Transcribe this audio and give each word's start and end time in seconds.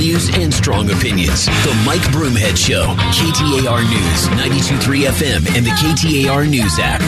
values 0.00 0.34
and 0.34 0.52
strong 0.52 0.90
opinions. 0.90 1.44
The 1.44 1.82
Mike 1.84 2.00
Broomhead 2.10 2.56
Show, 2.56 2.86
KTAR 3.12 3.82
News, 3.84 4.28
92.3 4.28 5.04
FM, 5.04 5.54
and 5.54 5.66
the 5.66 5.70
KTAR 5.72 6.48
News 6.48 6.78
app. 6.78 7.02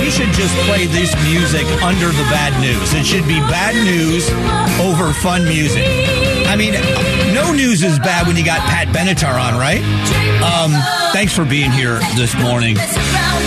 We 0.00 0.10
should 0.10 0.32
just 0.32 0.56
play 0.64 0.86
this 0.86 1.14
music 1.28 1.66
under 1.82 2.06
the 2.06 2.24
bad 2.32 2.58
news. 2.62 2.94
It 2.94 3.04
should 3.04 3.28
be 3.28 3.40
bad 3.40 3.74
news 3.74 4.30
over 4.80 5.12
fun 5.12 5.44
music. 5.44 6.31
I 6.52 6.54
mean, 6.54 6.74
no 7.32 7.50
news 7.50 7.82
is 7.82 7.98
bad 7.98 8.26
when 8.26 8.36
you 8.36 8.44
got 8.44 8.60
Pat 8.60 8.88
Benatar 8.88 9.40
on, 9.40 9.58
right? 9.58 9.80
Um, 10.44 10.70
thanks 11.14 11.34
for 11.34 11.46
being 11.46 11.70
here 11.70 11.98
this 12.14 12.34
morning. 12.34 12.76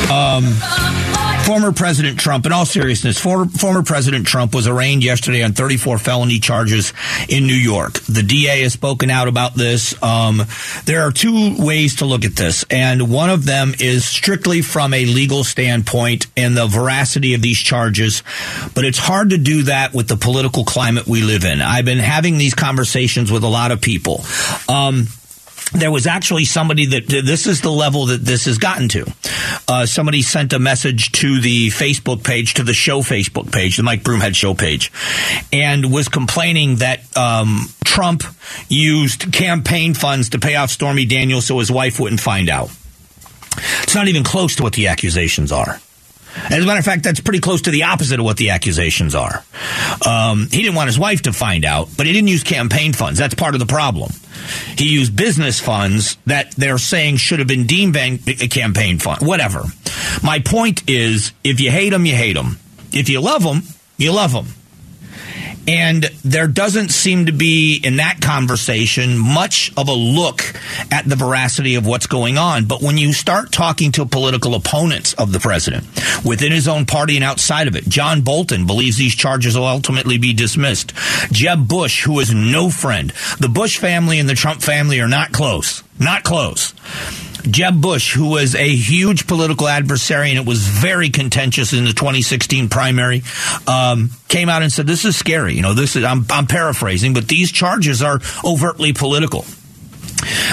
Um, 0.09 0.49
former 1.45 1.71
President 1.71 2.19
Trump, 2.19 2.47
in 2.47 2.51
all 2.51 2.65
seriousness, 2.65 3.19
former, 3.19 3.45
former 3.45 3.83
President 3.83 4.25
Trump 4.25 4.55
was 4.55 4.67
arraigned 4.67 5.03
yesterday 5.03 5.43
on 5.43 5.53
34 5.53 5.99
felony 5.99 6.39
charges 6.39 6.91
in 7.29 7.45
New 7.45 7.53
York. 7.53 7.99
The 8.01 8.23
DA 8.23 8.61
has 8.61 8.73
spoken 8.73 9.11
out 9.11 9.27
about 9.27 9.53
this. 9.53 10.01
Um, 10.01 10.41
there 10.85 11.03
are 11.03 11.11
two 11.11 11.55
ways 11.59 11.97
to 11.97 12.05
look 12.05 12.25
at 12.25 12.35
this, 12.35 12.65
and 12.71 13.11
one 13.11 13.29
of 13.29 13.45
them 13.45 13.75
is 13.79 14.05
strictly 14.05 14.63
from 14.63 14.93
a 14.93 15.05
legal 15.05 15.43
standpoint 15.43 16.25
and 16.35 16.57
the 16.57 16.65
veracity 16.65 17.35
of 17.35 17.43
these 17.43 17.59
charges. 17.59 18.23
But 18.73 18.85
it's 18.85 18.97
hard 18.97 19.29
to 19.29 19.37
do 19.37 19.63
that 19.63 19.93
with 19.93 20.07
the 20.07 20.17
political 20.17 20.65
climate 20.65 21.05
we 21.05 21.21
live 21.21 21.45
in. 21.45 21.61
I've 21.61 21.85
been 21.85 21.99
having 21.99 22.39
these 22.39 22.55
conversations 22.55 23.31
with 23.31 23.43
a 23.43 23.47
lot 23.47 23.71
of 23.71 23.81
people. 23.81 24.25
Um, 24.67 25.07
there 25.73 25.91
was 25.91 26.07
actually 26.07 26.45
somebody 26.45 26.85
that 26.87 27.07
this 27.07 27.47
is 27.47 27.61
the 27.61 27.71
level 27.71 28.07
that 28.07 28.21
this 28.21 28.45
has 28.45 28.57
gotten 28.57 28.87
to. 28.89 29.05
Uh, 29.67 29.85
somebody 29.85 30.21
sent 30.21 30.53
a 30.53 30.59
message 30.59 31.11
to 31.13 31.41
the 31.41 31.67
Facebook 31.69 32.23
page, 32.23 32.55
to 32.55 32.63
the 32.63 32.73
show 32.73 32.99
Facebook 32.99 33.51
page, 33.51 33.77
the 33.77 33.83
Mike 33.83 34.03
Broomhead 34.03 34.35
show 34.35 34.53
page, 34.53 34.91
and 35.51 35.91
was 35.91 36.07
complaining 36.07 36.77
that 36.77 37.01
um, 37.17 37.67
Trump 37.83 38.23
used 38.69 39.33
campaign 39.33 39.93
funds 39.93 40.29
to 40.29 40.39
pay 40.39 40.55
off 40.55 40.69
Stormy 40.69 41.05
Daniels 41.05 41.45
so 41.45 41.59
his 41.59 41.71
wife 41.71 41.99
wouldn't 41.99 42.21
find 42.21 42.49
out. 42.49 42.69
It's 43.83 43.95
not 43.95 44.07
even 44.07 44.23
close 44.23 44.55
to 44.57 44.63
what 44.63 44.73
the 44.73 44.87
accusations 44.87 45.51
are. 45.51 45.79
As 46.35 46.63
a 46.63 46.65
matter 46.65 46.79
of 46.79 46.85
fact, 46.85 47.03
that's 47.03 47.19
pretty 47.19 47.39
close 47.39 47.61
to 47.63 47.71
the 47.71 47.83
opposite 47.83 48.19
of 48.19 48.25
what 48.25 48.37
the 48.37 48.49
accusations 48.49 49.15
are. 49.15 49.43
Um, 50.05 50.47
he 50.51 50.61
didn't 50.61 50.75
want 50.75 50.87
his 50.87 50.99
wife 50.99 51.23
to 51.23 51.33
find 51.33 51.65
out, 51.65 51.89
but 51.95 52.05
he 52.05 52.13
didn't 52.13 52.27
use 52.27 52.43
campaign 52.43 52.93
funds. 52.93 53.19
That's 53.19 53.35
part 53.35 53.55
of 53.55 53.59
the 53.59 53.65
problem. 53.65 54.11
He 54.77 54.93
used 54.93 55.15
business 55.15 55.59
funds 55.59 56.17
that 56.25 56.51
they're 56.55 56.77
saying 56.77 57.17
should 57.17 57.39
have 57.39 57.47
been 57.47 57.65
deemed 57.65 57.93
bank, 57.93 58.25
campaign 58.51 58.99
fund. 58.99 59.25
Whatever. 59.25 59.63
My 60.21 60.39
point 60.39 60.89
is, 60.89 61.31
if 61.43 61.59
you 61.59 61.71
hate 61.71 61.89
them, 61.89 62.05
you 62.05 62.15
hate 62.15 62.33
them. 62.33 62.59
If 62.91 63.09
you 63.09 63.21
love 63.21 63.43
them, 63.43 63.63
you 63.97 64.11
love 64.11 64.33
them. 64.33 64.47
And 65.67 66.03
there 66.23 66.47
doesn't 66.47 66.89
seem 66.89 67.25
to 67.25 67.31
be 67.31 67.79
in 67.83 67.97
that 67.97 68.21
conversation 68.21 69.17
much 69.17 69.71
of 69.75 69.87
a 69.87 69.93
look 69.93 70.41
at 70.91 71.05
the 71.05 71.15
veracity 71.15 71.75
of 71.75 71.85
what's 71.85 72.07
going 72.07 72.37
on. 72.37 72.65
But 72.65 72.81
when 72.81 72.97
you 72.97 73.13
start 73.13 73.51
talking 73.51 73.91
to 73.93 74.05
political 74.05 74.53
opponents 74.55 75.13
of 75.13 75.31
the 75.31 75.39
president 75.39 75.85
within 76.23 76.51
his 76.51 76.67
own 76.67 76.85
party 76.85 77.15
and 77.15 77.23
outside 77.23 77.67
of 77.67 77.75
it, 77.75 77.87
John 77.87 78.21
Bolton 78.21 78.67
believes 78.67 78.97
these 78.97 79.15
charges 79.15 79.57
will 79.57 79.65
ultimately 79.65 80.17
be 80.17 80.33
dismissed. 80.33 80.93
Jeb 81.31 81.67
Bush, 81.67 82.03
who 82.03 82.19
is 82.19 82.33
no 82.33 82.69
friend, 82.69 83.11
the 83.39 83.49
Bush 83.49 83.77
family 83.77 84.19
and 84.19 84.29
the 84.29 84.35
Trump 84.35 84.61
family 84.61 84.99
are 84.99 85.07
not 85.07 85.31
close. 85.31 85.83
Not 85.99 86.23
close. 86.23 86.73
Jeb 87.49 87.81
Bush, 87.81 88.13
who 88.13 88.29
was 88.29 88.55
a 88.55 88.67
huge 88.67 89.27
political 89.27 89.67
adversary 89.67 90.29
and 90.29 90.39
it 90.39 90.45
was 90.45 90.59
very 90.59 91.09
contentious 91.09 91.73
in 91.73 91.85
the 91.85 91.93
2016 91.93 92.69
primary, 92.69 93.23
um, 93.67 94.11
came 94.27 94.49
out 94.49 94.61
and 94.61 94.71
said, 94.71 94.87
"This 94.87 95.05
is 95.05 95.15
scary." 95.15 95.55
You 95.55 95.61
know, 95.61 95.73
this 95.73 95.95
is 95.95 96.03
I'm, 96.03 96.25
I'm 96.29 96.47
paraphrasing, 96.47 97.13
but 97.13 97.27
these 97.27 97.51
charges 97.51 98.01
are 98.01 98.19
overtly 98.43 98.93
political. 98.93 99.45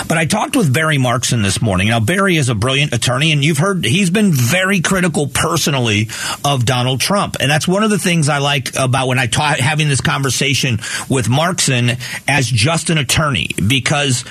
But 0.09 0.19
I 0.19 0.27
talked 0.27 0.57
with 0.57 0.73
Barry 0.73 0.99
Markson 0.99 1.43
this 1.43 1.61
morning. 1.63 1.89
Now, 1.89 2.01
Barry 2.01 2.37
is 2.37 2.49
a 2.49 2.55
brilliant 2.55 2.93
attorney, 2.93 3.33
and 3.33 3.45
you've 3.45 3.59
heard 3.59 3.85
he's 3.85 4.11
been 4.11 4.33
very 4.33 4.81
critical 4.81 5.27
personally 5.27 6.09
of 6.45 6.65
Donald 6.65 7.01
Trump. 7.01 7.37
And 7.41 7.51
that's 7.51 7.67
one 7.69 7.83
of 7.83 7.91
the 7.91 7.99
things 7.99 8.29
I 8.29 8.39
like 8.39 8.77
about 8.79 9.09
when 9.09 9.19
I 9.19 9.29
having 9.59 9.89
this 9.89 10.01
conversation 10.01 10.79
with 11.09 11.29
Markson 11.29 11.99
as 12.29 12.47
just 12.47 12.91
an 12.91 12.99
attorney, 12.99 13.51
because 13.67 14.25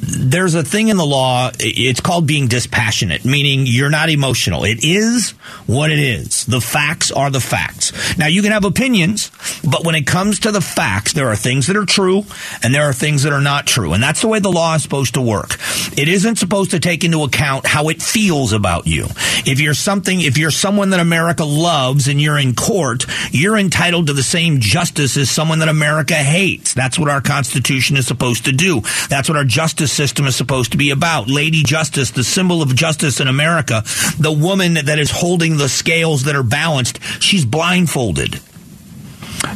there's 0.00 0.54
a 0.54 0.62
thing 0.62 0.88
in 0.88 0.96
the 0.96 1.06
law, 1.06 1.50
it's 1.58 2.00
called 2.00 2.26
being 2.26 2.46
dispassionate, 2.46 3.24
meaning 3.24 3.64
you're 3.66 3.90
not 3.90 4.08
emotional. 4.08 4.64
It 4.64 4.84
is 4.84 5.30
what 5.66 5.90
it 5.90 5.98
is. 5.98 6.46
The 6.46 6.60
facts 6.60 7.10
are 7.10 7.30
the 7.30 7.40
facts. 7.40 8.16
Now, 8.16 8.26
you 8.26 8.42
can 8.42 8.52
have 8.52 8.64
opinions, 8.64 9.30
but 9.68 9.84
when 9.84 9.94
it 9.94 10.06
comes 10.06 10.40
to 10.40 10.52
the 10.52 10.60
facts, 10.60 11.12
there 11.12 11.28
are 11.28 11.36
things 11.36 11.66
that 11.66 11.76
are 11.76 11.86
true 11.86 12.24
and 12.62 12.74
there 12.74 12.84
are 12.84 12.92
things 12.92 13.24
that 13.24 13.32
are 13.32 13.40
not 13.40 13.66
true. 13.66 13.92
And 13.92 14.02
that's 14.02 14.20
the 14.20 14.28
way 14.28 14.38
the 14.38 14.50
law 14.50 14.75
supposed 14.82 15.14
to 15.14 15.20
work. 15.20 15.56
It 15.96 16.08
isn't 16.08 16.36
supposed 16.36 16.72
to 16.72 16.80
take 16.80 17.04
into 17.04 17.22
account 17.22 17.66
how 17.66 17.88
it 17.88 18.02
feels 18.02 18.52
about 18.52 18.86
you. 18.86 19.06
If 19.46 19.60
you're 19.60 19.74
something, 19.74 20.20
if 20.20 20.38
you're 20.38 20.50
someone 20.50 20.90
that 20.90 21.00
America 21.00 21.44
loves 21.44 22.08
and 22.08 22.20
you're 22.20 22.38
in 22.38 22.54
court, 22.54 23.06
you're 23.30 23.56
entitled 23.56 24.08
to 24.08 24.12
the 24.12 24.22
same 24.22 24.60
justice 24.60 25.16
as 25.16 25.30
someone 25.30 25.60
that 25.60 25.68
America 25.68 26.14
hates. 26.14 26.74
That's 26.74 26.98
what 26.98 27.08
our 27.08 27.20
Constitution 27.20 27.96
is 27.96 28.06
supposed 28.06 28.44
to 28.46 28.52
do. 28.52 28.82
That's 29.08 29.28
what 29.28 29.38
our 29.38 29.44
justice 29.44 29.92
system 29.92 30.26
is 30.26 30.36
supposed 30.36 30.72
to 30.72 30.78
be 30.78 30.90
about. 30.90 31.28
Lady 31.28 31.62
Justice, 31.62 32.10
the 32.10 32.24
symbol 32.24 32.62
of 32.62 32.74
justice 32.74 33.20
in 33.20 33.28
America, 33.28 33.82
the 34.18 34.32
woman 34.32 34.74
that 34.74 34.98
is 34.98 35.10
holding 35.10 35.56
the 35.56 35.68
scales 35.68 36.24
that 36.24 36.36
are 36.36 36.42
balanced, 36.42 37.02
she's 37.20 37.44
blindfolded. 37.44 38.40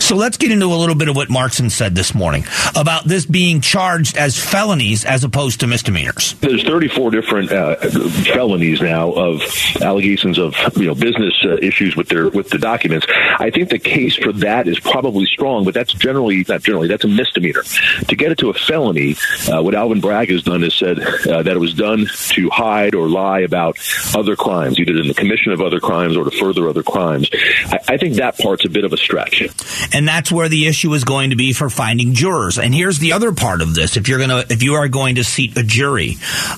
So 0.00 0.16
let's 0.16 0.36
get 0.36 0.50
into 0.50 0.66
a 0.66 0.74
little 0.74 0.94
bit 0.94 1.08
of 1.08 1.16
what 1.16 1.28
Markson 1.28 1.70
said 1.70 1.94
this 1.94 2.14
morning 2.14 2.44
about 2.74 3.04
this 3.04 3.26
being 3.26 3.60
charged 3.60 4.16
as 4.16 4.38
felonies 4.38 5.04
as 5.04 5.24
opposed 5.24 5.60
to 5.60 5.66
misdemeanors. 5.66 6.34
There's 6.40 6.62
34 6.64 7.10
different 7.10 7.52
uh, 7.52 7.76
felonies 7.76 8.80
now 8.80 9.12
of 9.12 9.42
allegations 9.80 10.38
of 10.38 10.54
you 10.76 10.86
know 10.86 10.94
business 10.94 11.34
uh, 11.44 11.56
issues 11.58 11.96
with 11.96 12.08
their 12.08 12.28
with 12.28 12.50
the 12.50 12.58
documents. 12.58 13.06
I 13.38 13.50
think 13.50 13.68
the 13.68 13.78
case 13.78 14.16
for 14.16 14.32
that 14.34 14.66
is 14.68 14.78
probably 14.80 15.26
strong, 15.26 15.64
but 15.64 15.74
that's 15.74 15.92
generally 15.92 16.44
not 16.48 16.62
generally 16.62 16.88
that's 16.88 17.04
a 17.04 17.08
misdemeanor. 17.08 17.62
To 18.08 18.16
get 18.16 18.32
it 18.32 18.38
to 18.38 18.50
a 18.50 18.54
felony, 18.54 19.16
uh, 19.50 19.62
what 19.62 19.74
Alvin 19.74 20.00
Bragg 20.00 20.30
has 20.30 20.42
done 20.42 20.64
is 20.64 20.74
said 20.74 20.98
uh, 20.98 21.42
that 21.42 21.56
it 21.56 21.60
was 21.60 21.74
done 21.74 22.06
to 22.30 22.50
hide 22.50 22.94
or 22.94 23.08
lie 23.08 23.40
about 23.40 23.78
other 24.14 24.36
crimes, 24.36 24.78
either 24.78 24.92
in 24.92 25.08
the 25.08 25.14
commission 25.14 25.52
of 25.52 25.60
other 25.60 25.80
crimes 25.80 26.16
or 26.16 26.24
to 26.24 26.30
further 26.30 26.68
other 26.68 26.82
crimes. 26.82 27.30
I, 27.66 27.78
I 27.88 27.96
think 27.96 28.16
that 28.16 28.38
part's 28.38 28.64
a 28.64 28.70
bit 28.70 28.84
of 28.84 28.92
a 28.92 28.96
stretch. 28.96 29.42
And 29.92 30.06
that's 30.06 30.30
where 30.30 30.48
the 30.48 30.66
issue 30.66 30.92
is 30.94 31.04
going 31.04 31.30
to 31.30 31.36
be 31.36 31.52
for 31.52 31.70
finding 31.70 32.14
jurors. 32.14 32.58
And 32.58 32.74
here's 32.74 32.98
the 32.98 33.12
other 33.12 33.32
part 33.32 33.62
of 33.62 33.74
this: 33.74 33.96
if 33.96 34.08
you're 34.08 34.18
gonna, 34.18 34.44
if 34.50 34.62
you 34.62 34.74
are 34.74 34.88
going 34.88 35.16
to 35.16 35.24
seat 35.24 35.56
a 35.56 35.62
jury, 35.62 36.16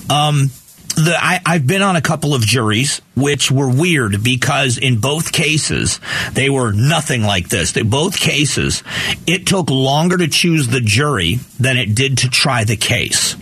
um, 0.09 0.49
the, 0.95 1.15
I, 1.19 1.41
I've 1.45 1.65
been 1.65 1.81
on 1.81 1.95
a 1.95 2.01
couple 2.01 2.35
of 2.35 2.41
juries 2.41 3.01
which 3.15 3.51
were 3.51 3.69
weird 3.69 4.23
because 4.23 4.77
in 4.77 4.99
both 4.99 5.31
cases 5.31 5.99
they 6.33 6.49
were 6.49 6.71
nothing 6.71 7.23
like 7.23 7.49
this. 7.49 7.75
In 7.75 7.89
both 7.89 8.19
cases, 8.19 8.83
it 9.25 9.47
took 9.47 9.69
longer 9.69 10.17
to 10.17 10.27
choose 10.27 10.67
the 10.67 10.81
jury 10.81 11.35
than 11.59 11.77
it 11.77 11.95
did 11.95 12.19
to 12.19 12.29
try 12.29 12.63
the 12.63 12.77
case. 12.77 13.35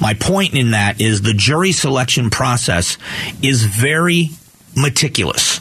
My 0.00 0.14
point 0.14 0.54
in 0.54 0.72
that 0.72 1.00
is 1.00 1.22
the 1.22 1.34
jury 1.34 1.72
selection 1.72 2.30
process 2.30 2.98
is 3.42 3.64
very 3.64 4.30
meticulous. 4.76 5.60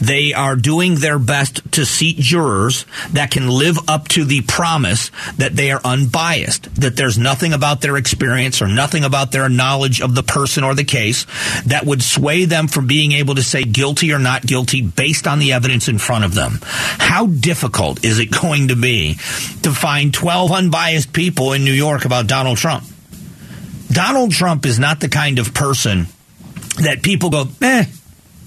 They 0.00 0.32
are 0.32 0.56
doing 0.56 0.96
their 0.96 1.18
best 1.18 1.60
to 1.72 1.84
seat 1.84 2.16
jurors 2.16 2.86
that 3.12 3.30
can 3.30 3.48
live 3.48 3.78
up 3.88 4.08
to 4.08 4.24
the 4.24 4.42
promise 4.42 5.10
that 5.36 5.54
they 5.54 5.70
are 5.70 5.80
unbiased, 5.84 6.74
that 6.76 6.96
there's 6.96 7.18
nothing 7.18 7.52
about 7.52 7.80
their 7.80 7.96
experience 7.96 8.60
or 8.62 8.68
nothing 8.68 9.04
about 9.04 9.32
their 9.32 9.48
knowledge 9.48 10.00
of 10.00 10.14
the 10.14 10.22
person 10.22 10.64
or 10.64 10.74
the 10.74 10.84
case 10.84 11.26
that 11.66 11.84
would 11.84 12.02
sway 12.02 12.44
them 12.44 12.68
from 12.68 12.86
being 12.86 13.12
able 13.12 13.34
to 13.34 13.42
say 13.42 13.64
guilty 13.64 14.12
or 14.12 14.18
not 14.18 14.46
guilty 14.46 14.82
based 14.82 15.26
on 15.26 15.38
the 15.38 15.52
evidence 15.52 15.88
in 15.88 15.98
front 15.98 16.24
of 16.24 16.34
them. 16.34 16.58
How 16.62 17.26
difficult 17.26 18.04
is 18.04 18.18
it 18.18 18.30
going 18.30 18.68
to 18.68 18.76
be 18.76 19.14
to 19.62 19.72
find 19.72 20.12
12 20.12 20.52
unbiased 20.52 21.12
people 21.12 21.52
in 21.52 21.64
New 21.64 21.72
York 21.72 22.04
about 22.04 22.26
Donald 22.26 22.58
Trump? 22.58 22.84
Donald 23.90 24.32
Trump 24.32 24.66
is 24.66 24.78
not 24.78 25.00
the 25.00 25.08
kind 25.08 25.38
of 25.38 25.54
person 25.54 26.06
that 26.82 27.02
people 27.02 27.30
go, 27.30 27.48
eh, 27.62 27.84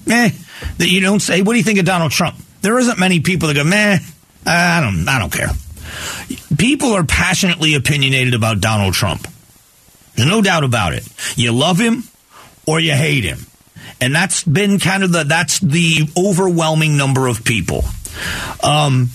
eh, 0.08 0.30
that 0.78 0.88
you 0.88 1.00
don't 1.00 1.20
say, 1.20 1.42
what 1.42 1.52
do 1.52 1.58
you 1.58 1.64
think 1.64 1.78
of 1.78 1.84
Donald 1.84 2.12
Trump? 2.12 2.36
There 2.60 2.78
isn't 2.78 2.98
many 2.98 3.20
people 3.20 3.48
that 3.48 3.54
go, 3.54 3.64
"Man, 3.64 4.00
I 4.46 4.80
don't, 4.80 5.08
I 5.08 5.18
don't 5.18 5.32
care. 5.32 5.50
People 6.56 6.92
are 6.92 7.04
passionately 7.04 7.74
opinionated 7.74 8.34
about 8.34 8.60
Donald 8.60 8.94
Trump. 8.94 9.26
There's 10.14 10.28
no 10.28 10.42
doubt 10.42 10.64
about 10.64 10.94
it. 10.94 11.06
You 11.36 11.52
love 11.52 11.78
him 11.78 12.04
or 12.66 12.78
you 12.80 12.92
hate 12.92 13.24
him. 13.24 13.40
And 14.00 14.14
that's 14.14 14.42
been 14.44 14.78
kind 14.78 15.02
of 15.02 15.12
the, 15.12 15.24
that's 15.24 15.58
the 15.60 16.08
overwhelming 16.16 16.96
number 16.96 17.26
of 17.26 17.44
people. 17.44 17.84
Um, 18.62 19.10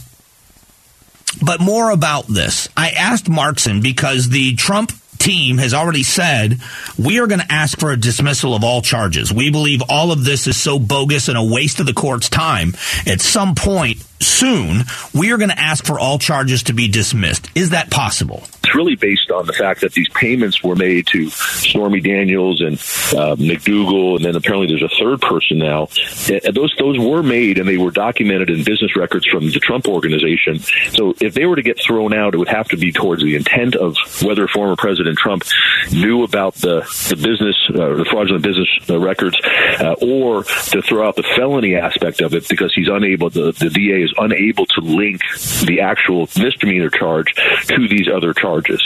But 1.41 1.61
more 1.61 1.91
about 1.91 2.27
this. 2.27 2.67
I 2.75 2.89
asked 2.91 3.25
Markson 3.25 3.81
because 3.81 4.29
the 4.29 4.55
Trump 4.55 4.91
team 5.27 5.57
has 5.57 5.73
already 5.73 6.03
said 6.03 6.57
we 6.97 7.19
are 7.19 7.27
going 7.27 7.41
to 7.41 7.51
ask 7.51 7.77
for 7.77 7.91
a 7.91 7.97
dismissal 7.97 8.55
of 8.55 8.63
all 8.63 8.81
charges. 8.81 9.33
We 9.33 9.51
believe 9.51 9.81
all 9.89 10.13
of 10.13 10.23
this 10.23 10.47
is 10.47 10.55
so 10.55 10.79
bogus 10.79 11.27
and 11.27 11.37
a 11.37 11.43
waste 11.43 11.81
of 11.81 11.85
the 11.85 11.93
court's 11.93 12.29
time. 12.29 12.75
At 13.05 13.19
some 13.19 13.53
point 13.53 14.06
soon, 14.19 14.83
we 15.13 15.31
are 15.31 15.37
going 15.37 15.49
to 15.49 15.59
ask 15.59 15.85
for 15.85 15.99
all 15.99 16.19
charges 16.19 16.63
to 16.63 16.73
be 16.73 16.87
dismissed. 16.87 17.49
Is 17.55 17.71
that 17.71 17.89
possible? 17.89 18.43
It's 18.63 18.75
really 18.75 18.95
based 18.95 19.31
on 19.31 19.45
the 19.45 19.53
fact 19.53 19.81
that 19.81 19.93
these 19.93 20.09
payments 20.09 20.61
were 20.61 20.75
made 20.75 21.07
to 21.07 21.29
Stormy 21.29 22.01
Daniels 22.01 22.59
and 22.61 22.73
uh, 23.17 23.35
McDougal, 23.35 24.17
and 24.17 24.25
then 24.25 24.35
apparently 24.35 24.67
there's 24.67 24.83
a 24.83 24.93
third 24.99 25.21
person 25.21 25.57
now. 25.57 25.87
And 26.27 26.53
those 26.53 26.75
those 26.77 26.99
were 26.99 27.23
made 27.23 27.59
and 27.59 27.67
they 27.67 27.77
were 27.77 27.91
documented 27.91 28.49
in 28.49 28.65
business 28.65 28.95
records 28.95 29.25
from 29.25 29.45
the 29.45 29.59
Trump 29.61 29.87
organization. 29.87 30.59
So 30.91 31.15
if 31.21 31.33
they 31.33 31.45
were 31.45 31.55
to 31.55 31.61
get 31.61 31.79
thrown 31.79 32.13
out, 32.13 32.33
it 32.33 32.37
would 32.37 32.49
have 32.49 32.67
to 32.69 32.77
be 32.77 32.91
towards 32.91 33.23
the 33.23 33.35
intent 33.35 33.75
of 33.75 33.95
whether 34.21 34.47
former 34.49 34.75
President 34.75 35.17
Trump 35.17 35.43
knew 35.91 36.23
about 36.23 36.55
the 36.55 36.81
the 37.09 37.15
business, 37.15 37.55
uh, 37.69 37.95
the 37.95 38.05
fraudulent 38.11 38.43
business 38.43 38.67
uh, 38.89 38.99
records, 38.99 39.39
uh, 39.79 39.95
or 40.01 40.43
to 40.43 40.81
throw 40.81 41.07
out 41.07 41.15
the 41.15 41.23
felony 41.37 41.75
aspect 41.75 42.19
of 42.19 42.33
it 42.33 42.47
because 42.49 42.73
he's 42.73 42.89
unable. 42.89 43.29
The, 43.29 43.53
the 43.53 43.69
DA 43.69 44.06
is 44.07 44.13
unable 44.17 44.65
to 44.65 44.81
link 44.81 45.21
the 45.65 45.81
actual 45.81 46.29
misdemeanor 46.37 46.89
charge 46.89 47.33
to 47.67 47.87
these 47.87 48.07
other 48.07 48.33
charges. 48.33 48.81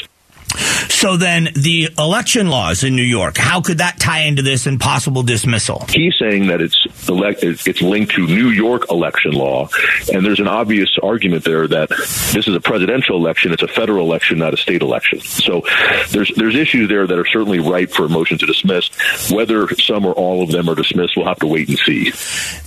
So 0.58 1.18
then 1.18 1.50
the 1.56 1.90
election 1.98 2.50
laws 2.50 2.84
in 2.84 2.96
New 2.96 3.02
York, 3.02 3.38
how 3.38 3.62
could 3.62 3.80
that 3.80 4.00
tie 4.00 4.22
into 4.22 4.42
this 4.42 4.68
and 4.68 4.80
possible 4.80 5.24
dismissal? 5.24 5.86
He's 5.90 6.16
saying 6.18 6.48
that 6.48 6.62
it's 6.62 6.86
elect, 7.10 7.44
it's 7.44 7.82
linked 7.82 8.14
to 8.14 8.28
New 8.28 8.50
York 8.50 8.92
election 8.92 9.32
law, 9.32 9.70
and 10.14 10.26
there's 10.26 10.40
an 10.40 10.48
obvious 10.48 10.98
argument 11.02 11.44
there 11.44 11.68
that 11.68 11.90
this 11.90 12.48
is 12.48 12.56
a 12.56 12.60
presidential 12.60 13.16
election, 13.16 13.52
it's 13.52 13.64
a 13.64 13.68
federal 13.68 14.06
election, 14.06 14.38
not 14.38 14.54
a 14.54 14.58
state 14.58 14.82
election. 14.82 15.20
So 15.22 15.64
there's 16.12 16.32
there's 16.36 16.56
issues 16.56 16.90
there 16.90 17.08
that 17.08 17.18
are 17.18 17.26
certainly 17.26 17.60
ripe 17.60 17.92
for 17.92 18.06
a 18.06 18.10
motion 18.10 18.38
to 18.40 18.46
dismiss. 18.46 18.90
Whether 19.32 19.68
some 19.76 20.06
or 20.06 20.14
all 20.14 20.44
of 20.44 20.52
them 20.52 20.70
are 20.70 20.76
dismissed, 20.76 21.16
we'll 21.16 21.28
have 21.28 21.40
to 21.40 21.48
wait 21.48 21.70
and 21.70 21.80
see. 21.80 22.12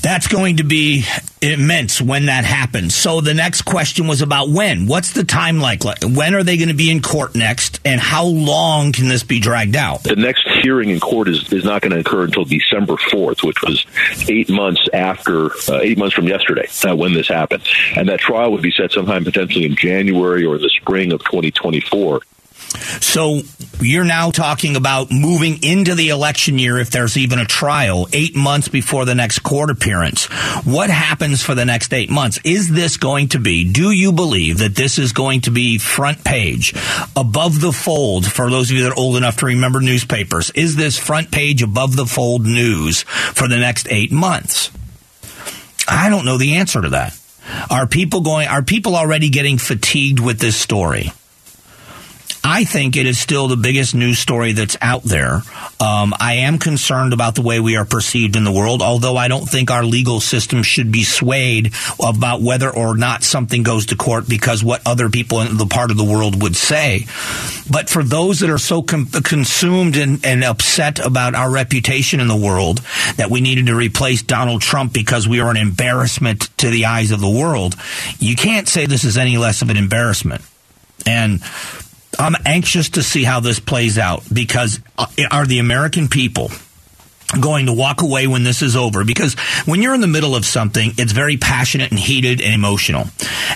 That's 0.02 0.26
going 0.26 0.56
to 0.56 0.64
be 0.64 1.04
immense 1.40 2.00
when 2.00 2.26
that 2.26 2.44
happens. 2.44 2.94
So 2.94 3.20
the 3.20 3.34
next 3.34 3.62
question 3.62 4.06
was 4.06 4.22
about 4.22 4.48
when. 4.48 4.86
What's 4.86 5.12
the 5.12 5.24
time 5.24 5.60
like? 5.60 5.82
When 6.02 6.34
are 6.34 6.42
they 6.42 6.56
going 6.56 6.68
to 6.68 6.74
be 6.74 6.90
in 6.90 7.02
court 7.02 7.34
next, 7.34 7.73
and 7.84 8.00
how 8.00 8.24
long 8.24 8.92
can 8.92 9.08
this 9.08 9.22
be 9.22 9.40
dragged 9.40 9.76
out? 9.76 10.02
The 10.02 10.16
next 10.16 10.46
hearing 10.62 10.90
in 10.90 11.00
court 11.00 11.28
is, 11.28 11.52
is 11.52 11.64
not 11.64 11.82
going 11.82 11.92
to 11.92 12.00
occur 12.00 12.24
until 12.24 12.44
December 12.44 12.94
4th, 12.94 13.42
which 13.42 13.62
was 13.62 13.86
eight 14.28 14.50
months 14.50 14.88
after, 14.92 15.50
uh, 15.68 15.80
eight 15.82 15.98
months 15.98 16.14
from 16.14 16.26
yesterday 16.26 16.68
uh, 16.86 16.94
when 16.94 17.14
this 17.14 17.28
happened. 17.28 17.62
And 17.96 18.08
that 18.08 18.20
trial 18.20 18.52
would 18.52 18.62
be 18.62 18.72
set 18.72 18.92
sometime 18.92 19.24
potentially 19.24 19.64
in 19.64 19.76
January 19.76 20.44
or 20.44 20.58
the 20.58 20.70
spring 20.80 21.12
of 21.12 21.20
2024. 21.24 22.20
So 23.00 23.40
you're 23.80 24.04
now 24.04 24.30
talking 24.30 24.76
about 24.76 25.10
moving 25.10 25.62
into 25.62 25.94
the 25.94 26.10
election 26.10 26.58
year 26.58 26.78
if 26.78 26.90
there's 26.90 27.16
even 27.16 27.38
a 27.38 27.44
trial, 27.44 28.08
eight 28.12 28.36
months 28.36 28.68
before 28.68 29.04
the 29.04 29.14
next 29.14 29.40
court 29.40 29.70
appearance. 29.70 30.26
What 30.64 30.90
happens 30.90 31.42
for 31.42 31.54
the 31.54 31.64
next 31.64 31.92
eight 31.92 32.10
months? 32.10 32.38
Is 32.44 32.70
this 32.70 32.96
going 32.96 33.28
to 33.28 33.38
be, 33.38 33.70
do 33.70 33.90
you 33.90 34.12
believe 34.12 34.58
that 34.58 34.74
this 34.76 34.98
is 34.98 35.12
going 35.12 35.42
to 35.42 35.50
be 35.50 35.78
front 35.78 36.24
page, 36.24 36.74
above 37.16 37.60
the 37.60 37.72
fold, 37.72 38.30
for 38.30 38.50
those 38.50 38.70
of 38.70 38.76
you 38.76 38.82
that 38.84 38.92
are 38.92 38.98
old 38.98 39.16
enough 39.16 39.38
to 39.38 39.46
remember 39.46 39.80
newspapers? 39.80 40.50
Is 40.50 40.76
this 40.76 40.98
front 40.98 41.30
page, 41.30 41.62
above 41.62 41.96
the 41.96 42.06
fold 42.06 42.44
news 42.44 43.02
for 43.02 43.48
the 43.48 43.58
next 43.58 43.88
eight 43.90 44.12
months? 44.12 44.70
I 45.88 46.08
don't 46.08 46.24
know 46.24 46.38
the 46.38 46.56
answer 46.56 46.80
to 46.80 46.90
that. 46.90 47.18
Are 47.70 47.86
people 47.86 48.22
going, 48.22 48.48
are 48.48 48.62
people 48.62 48.96
already 48.96 49.28
getting 49.28 49.58
fatigued 49.58 50.20
with 50.20 50.38
this 50.38 50.56
story? 50.56 51.12
I 52.46 52.64
think 52.64 52.94
it 52.94 53.06
is 53.06 53.18
still 53.18 53.48
the 53.48 53.56
biggest 53.56 53.94
news 53.94 54.18
story 54.18 54.52
that's 54.52 54.76
out 54.82 55.02
there. 55.02 55.40
Um, 55.80 56.12
I 56.20 56.40
am 56.40 56.58
concerned 56.58 57.14
about 57.14 57.34
the 57.34 57.40
way 57.40 57.58
we 57.58 57.76
are 57.76 57.86
perceived 57.86 58.36
in 58.36 58.44
the 58.44 58.52
world, 58.52 58.82
although 58.82 59.16
I 59.16 59.28
don't 59.28 59.48
think 59.48 59.70
our 59.70 59.82
legal 59.82 60.20
system 60.20 60.62
should 60.62 60.92
be 60.92 61.04
swayed 61.04 61.72
about 61.98 62.42
whether 62.42 62.68
or 62.68 62.98
not 62.98 63.22
something 63.22 63.62
goes 63.62 63.86
to 63.86 63.96
court 63.96 64.28
because 64.28 64.62
what 64.62 64.82
other 64.84 65.08
people 65.08 65.40
in 65.40 65.56
the 65.56 65.64
part 65.64 65.90
of 65.90 65.96
the 65.96 66.04
world 66.04 66.42
would 66.42 66.54
say. 66.54 67.06
But 67.70 67.88
for 67.88 68.02
those 68.02 68.40
that 68.40 68.50
are 68.50 68.58
so 68.58 68.82
com- 68.82 69.06
consumed 69.06 69.96
and, 69.96 70.22
and 70.22 70.44
upset 70.44 70.98
about 70.98 71.34
our 71.34 71.50
reputation 71.50 72.20
in 72.20 72.28
the 72.28 72.36
world 72.36 72.82
that 73.16 73.30
we 73.30 73.40
needed 73.40 73.66
to 73.66 73.74
replace 73.74 74.22
Donald 74.22 74.60
Trump 74.60 74.92
because 74.92 75.26
we 75.26 75.40
are 75.40 75.50
an 75.50 75.56
embarrassment 75.56 76.54
to 76.58 76.68
the 76.68 76.84
eyes 76.84 77.10
of 77.10 77.20
the 77.20 77.30
world, 77.30 77.74
you 78.18 78.36
can't 78.36 78.68
say 78.68 78.84
this 78.84 79.04
is 79.04 79.16
any 79.16 79.38
less 79.38 79.62
of 79.62 79.70
an 79.70 79.78
embarrassment. 79.78 80.42
And 81.06 81.42
I'm 82.18 82.34
anxious 82.46 82.90
to 82.90 83.02
see 83.02 83.24
how 83.24 83.40
this 83.40 83.60
plays 83.60 83.98
out 83.98 84.22
because 84.32 84.80
uh, 84.98 85.06
are 85.30 85.46
the 85.46 85.58
American 85.58 86.08
people 86.08 86.50
going 87.40 87.66
to 87.66 87.72
walk 87.72 88.02
away 88.02 88.26
when 88.26 88.44
this 88.44 88.62
is 88.62 88.76
over? 88.76 89.04
Because 89.04 89.34
when 89.64 89.82
you're 89.82 89.94
in 89.94 90.00
the 90.00 90.06
middle 90.06 90.36
of 90.36 90.44
something 90.44 90.92
it's 90.98 91.12
very 91.12 91.36
passionate 91.36 91.90
and 91.90 91.98
heated 91.98 92.40
and 92.40 92.54
emotional. 92.54 93.06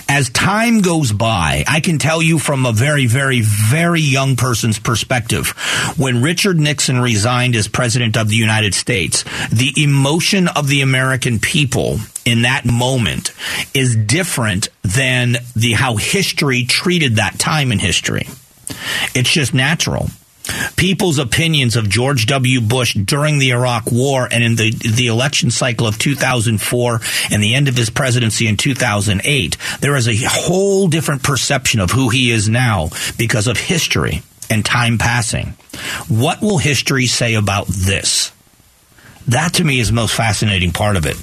As 0.07 0.29
time 0.29 0.81
goes 0.81 1.11
by 1.11 1.63
i 1.67 1.79
can 1.79 1.97
tell 1.99 2.21
you 2.21 2.39
from 2.39 2.65
a 2.65 2.71
very 2.71 3.05
very 3.05 3.41
very 3.41 4.01
young 4.01 4.35
person's 4.35 4.79
perspective 4.79 5.49
when 5.97 6.21
richard 6.21 6.59
nixon 6.59 6.99
resigned 6.99 7.55
as 7.55 7.67
president 7.67 8.17
of 8.17 8.27
the 8.27 8.35
united 8.35 8.73
states 8.73 9.23
the 9.51 9.71
emotion 9.77 10.47
of 10.47 10.67
the 10.67 10.81
american 10.81 11.39
people 11.39 11.99
in 12.25 12.41
that 12.43 12.65
moment 12.65 13.33
is 13.73 13.95
different 13.95 14.69
than 14.81 15.35
the 15.55 15.73
how 15.73 15.95
history 15.95 16.65
treated 16.65 17.17
that 17.17 17.37
time 17.37 17.71
in 17.71 17.79
history 17.79 18.27
it's 19.15 19.31
just 19.31 19.53
natural. 19.53 20.09
People's 20.75 21.19
opinions 21.19 21.75
of 21.75 21.89
George 21.89 22.25
W. 22.25 22.61
Bush 22.61 22.95
during 22.95 23.37
the 23.37 23.51
Iraq 23.51 23.91
War 23.91 24.27
and 24.31 24.43
in 24.43 24.55
the, 24.55 24.71
the 24.71 25.07
election 25.07 25.51
cycle 25.51 25.85
of 25.85 25.99
2004 25.99 27.01
and 27.31 27.43
the 27.43 27.53
end 27.53 27.67
of 27.67 27.77
his 27.77 27.89
presidency 27.89 28.47
in 28.47 28.57
2008, 28.57 29.57
there 29.81 29.95
is 29.95 30.07
a 30.07 30.15
whole 30.27 30.87
different 30.87 31.21
perception 31.21 31.79
of 31.79 31.91
who 31.91 32.09
he 32.09 32.31
is 32.31 32.49
now 32.49 32.89
because 33.17 33.47
of 33.47 33.57
history 33.57 34.23
and 34.49 34.65
time 34.65 34.97
passing. 34.97 35.53
What 36.07 36.41
will 36.41 36.57
history 36.57 37.05
say 37.05 37.35
about 37.35 37.67
this? 37.67 38.31
That 39.27 39.53
to 39.55 39.63
me 39.63 39.79
is 39.79 39.89
the 39.89 39.93
most 39.93 40.15
fascinating 40.15 40.71
part 40.71 40.95
of 40.95 41.05
it. 41.05 41.15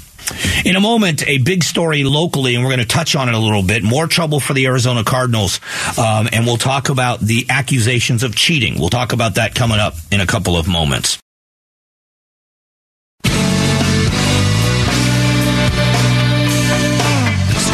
In 0.65 0.75
a 0.75 0.79
moment, 0.79 1.27
a 1.27 1.37
big 1.37 1.63
story 1.63 2.03
locally, 2.03 2.55
and 2.55 2.63
we're 2.63 2.71
going 2.71 2.79
to 2.79 2.85
touch 2.85 3.15
on 3.15 3.29
it 3.29 3.35
a 3.35 3.39
little 3.39 3.63
bit. 3.63 3.83
More 3.83 4.07
trouble 4.07 4.39
for 4.39 4.53
the 4.53 4.65
Arizona 4.65 5.03
Cardinals, 5.03 5.59
um, 5.97 6.27
and 6.31 6.45
we'll 6.45 6.57
talk 6.57 6.89
about 6.89 7.19
the 7.19 7.45
accusations 7.49 8.23
of 8.23 8.35
cheating. 8.35 8.79
We'll 8.79 8.89
talk 8.89 9.13
about 9.13 9.35
that 9.35 9.55
coming 9.55 9.79
up 9.79 9.95
in 10.11 10.21
a 10.21 10.27
couple 10.27 10.57
of 10.57 10.67
moments. 10.67 11.19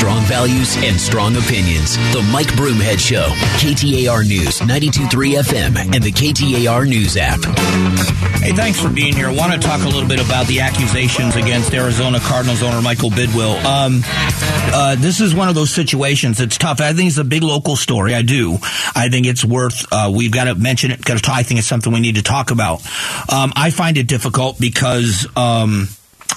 Strong 0.04 0.24
values 0.24 0.76
and 0.80 1.00
strong 1.00 1.38
opinions. 1.38 1.96
The 2.12 2.22
Mike 2.30 2.48
Broomhead 2.58 3.00
Show. 3.00 3.30
KTAR 3.56 4.28
News, 4.28 4.60
92.3 4.60 5.42
FM, 5.42 5.96
and 5.96 6.04
the 6.04 6.12
KTAR 6.12 6.86
News 6.86 7.16
app. 7.16 7.40
Hey, 8.42 8.52
thanks 8.52 8.82
for 8.82 8.90
being 8.90 9.14
here. 9.14 9.30
I 9.30 9.34
want 9.34 9.54
to 9.54 9.66
talk 9.66 9.86
a 9.86 9.88
little 9.88 10.06
bit 10.06 10.20
about 10.20 10.48
the 10.48 10.60
accusations 10.60 11.38
against 11.38 11.74
Arizona 11.74 12.20
Cardinals 12.20 12.62
owner 12.62 12.82
Michael 12.82 13.12
Bidwill. 13.12 13.64
Um, 13.64 14.02
uh, 14.76 14.96
this 14.96 15.22
is 15.22 15.34
one 15.34 15.48
of 15.48 15.56
those 15.56 15.72
situations 15.72 16.40
that's 16.40 16.58
tough. 16.58 16.82
I 16.82 16.92
think 16.92 17.08
it's 17.08 17.18
a 17.18 17.24
big 17.24 17.42
local 17.42 17.78
story. 17.78 18.14
I 18.14 18.24
do. 18.24 18.58
I 18.94 19.08
think 19.08 19.26
it's 19.26 19.46
worth, 19.46 19.86
uh, 19.90 20.12
we've 20.14 20.34
got 20.34 20.46
to 20.46 20.56
mention 20.56 20.92
it. 20.92 21.02
Got 21.02 21.16
to, 21.16 21.24
talk. 21.24 21.38
I 21.38 21.44
think 21.44 21.60
it's 21.60 21.68
something 21.70 21.94
we 21.94 22.02
need 22.02 22.16
to 22.16 22.24
talk 22.24 22.52
about. 22.52 22.82
Um, 23.32 23.54
I 23.56 23.70
find 23.70 23.98
it 23.98 24.10
difficult 24.10 24.60
because, 24.60 25.26
um, 25.38 25.88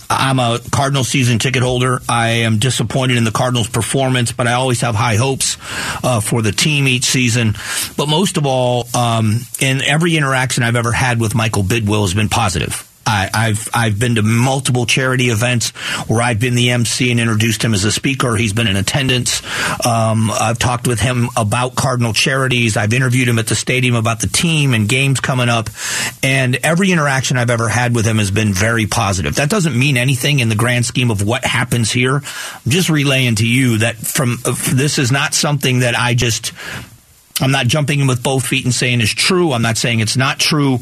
I'm 0.09 0.39
a 0.39 0.61
Cardinal 0.71 1.05
season 1.05 1.39
ticket 1.39 1.63
holder. 1.63 2.01
I 2.09 2.29
am 2.29 2.59
disappointed 2.59 3.17
in 3.17 3.25
the 3.25 3.33
Cardinals' 3.33 3.69
performance, 3.69 4.33
but 4.33 4.47
I 4.47 4.53
always 4.53 4.81
have 4.83 4.95
high 4.95 5.17
hopes 5.17 5.57
uh, 6.05 6.21
for 6.21 6.43
the 6.43 6.53
team 6.53 6.87
each 6.87 7.05
season. 7.05 7.55
But 7.97 8.09
most 8.09 8.37
of 8.37 8.47
all, 8.47 8.87
um, 8.95 9.41
in 9.61 9.83
every 9.83 10.17
interaction 10.17 10.63
I've 10.63 10.77
ever 10.77 10.93
had 10.93 11.21
with 11.21 11.35
Michael 11.35 11.63
Bidwill 11.65 12.03
has 12.03 12.15
been 12.15 12.29
positive. 12.29 12.89
I, 13.07 13.31
have 13.33 13.69
I've 13.73 13.99
been 13.99 14.17
to 14.17 14.23
multiple 14.23 14.85
charity 14.85 15.31
events 15.31 15.71
where 16.09 16.21
I've 16.21 16.41
been 16.41 16.55
the 16.55 16.71
MC 16.71 17.11
and 17.11 17.21
introduced 17.21 17.65
him 17.65 17.73
as 17.73 17.85
a 17.85 17.93
speaker. 17.93 18.35
He's 18.35 18.53
been 18.53 18.67
in 18.67 18.77
attendance. 18.77 19.43
Um, 19.87 20.31
I've 20.31 20.59
talked 20.59 20.89
with 20.89 21.01
him 21.01 21.29
about 21.37 21.77
Cardinal 21.77 22.13
charities. 22.13 22.77
I've 22.77 22.93
interviewed 22.93 23.29
him 23.29 23.39
at 23.39 23.47
the 23.47 23.55
stadium 23.55 23.95
about 23.95 24.21
the 24.21 24.27
team 24.27 24.75
and 24.75 24.89
games 24.89 25.21
coming 25.21 25.49
up. 25.49 25.71
And 26.23 26.57
every 26.65 26.91
interaction 26.91 27.37
I've 27.37 27.51
ever 27.51 27.69
had 27.69 27.95
with 27.95 28.07
him 28.07 28.19
has 28.19 28.31
been 28.31 28.53
very 28.53 28.87
positive. 28.87 29.37
That 29.37 29.51
doesn't 29.51 29.79
mean 29.79 29.97
anything 29.97 30.41
in 30.41 30.49
the 30.49 30.57
grand 30.57 30.85
scheme 30.85 31.11
of 31.11 31.23
what 31.23 31.45
happens 31.45 31.93
here. 31.93 32.17
I'm 32.17 32.71
just 32.71 32.91
relaying 32.91 33.37
to 33.37 33.47
you 33.47 33.79
that 33.79 33.97
from 33.97 34.39
uh, 34.45 34.55
this 34.73 34.99
is 34.99 35.13
not 35.13 35.35
something 35.35 35.81
that 35.81 35.97
I 35.97 36.15
just 36.15 36.53
I'm 37.41 37.51
not 37.51 37.67
jumping 37.67 38.01
in 38.01 38.07
with 38.07 38.23
both 38.23 38.47
feet 38.47 38.65
and 38.65 38.75
saying 38.75 39.01
it's 39.01 39.11
true. 39.11 39.53
I'm 39.53 39.63
not 39.63 39.77
saying 39.77 40.01
it's 40.01 40.17
not 40.17 40.39
true. 40.39 40.79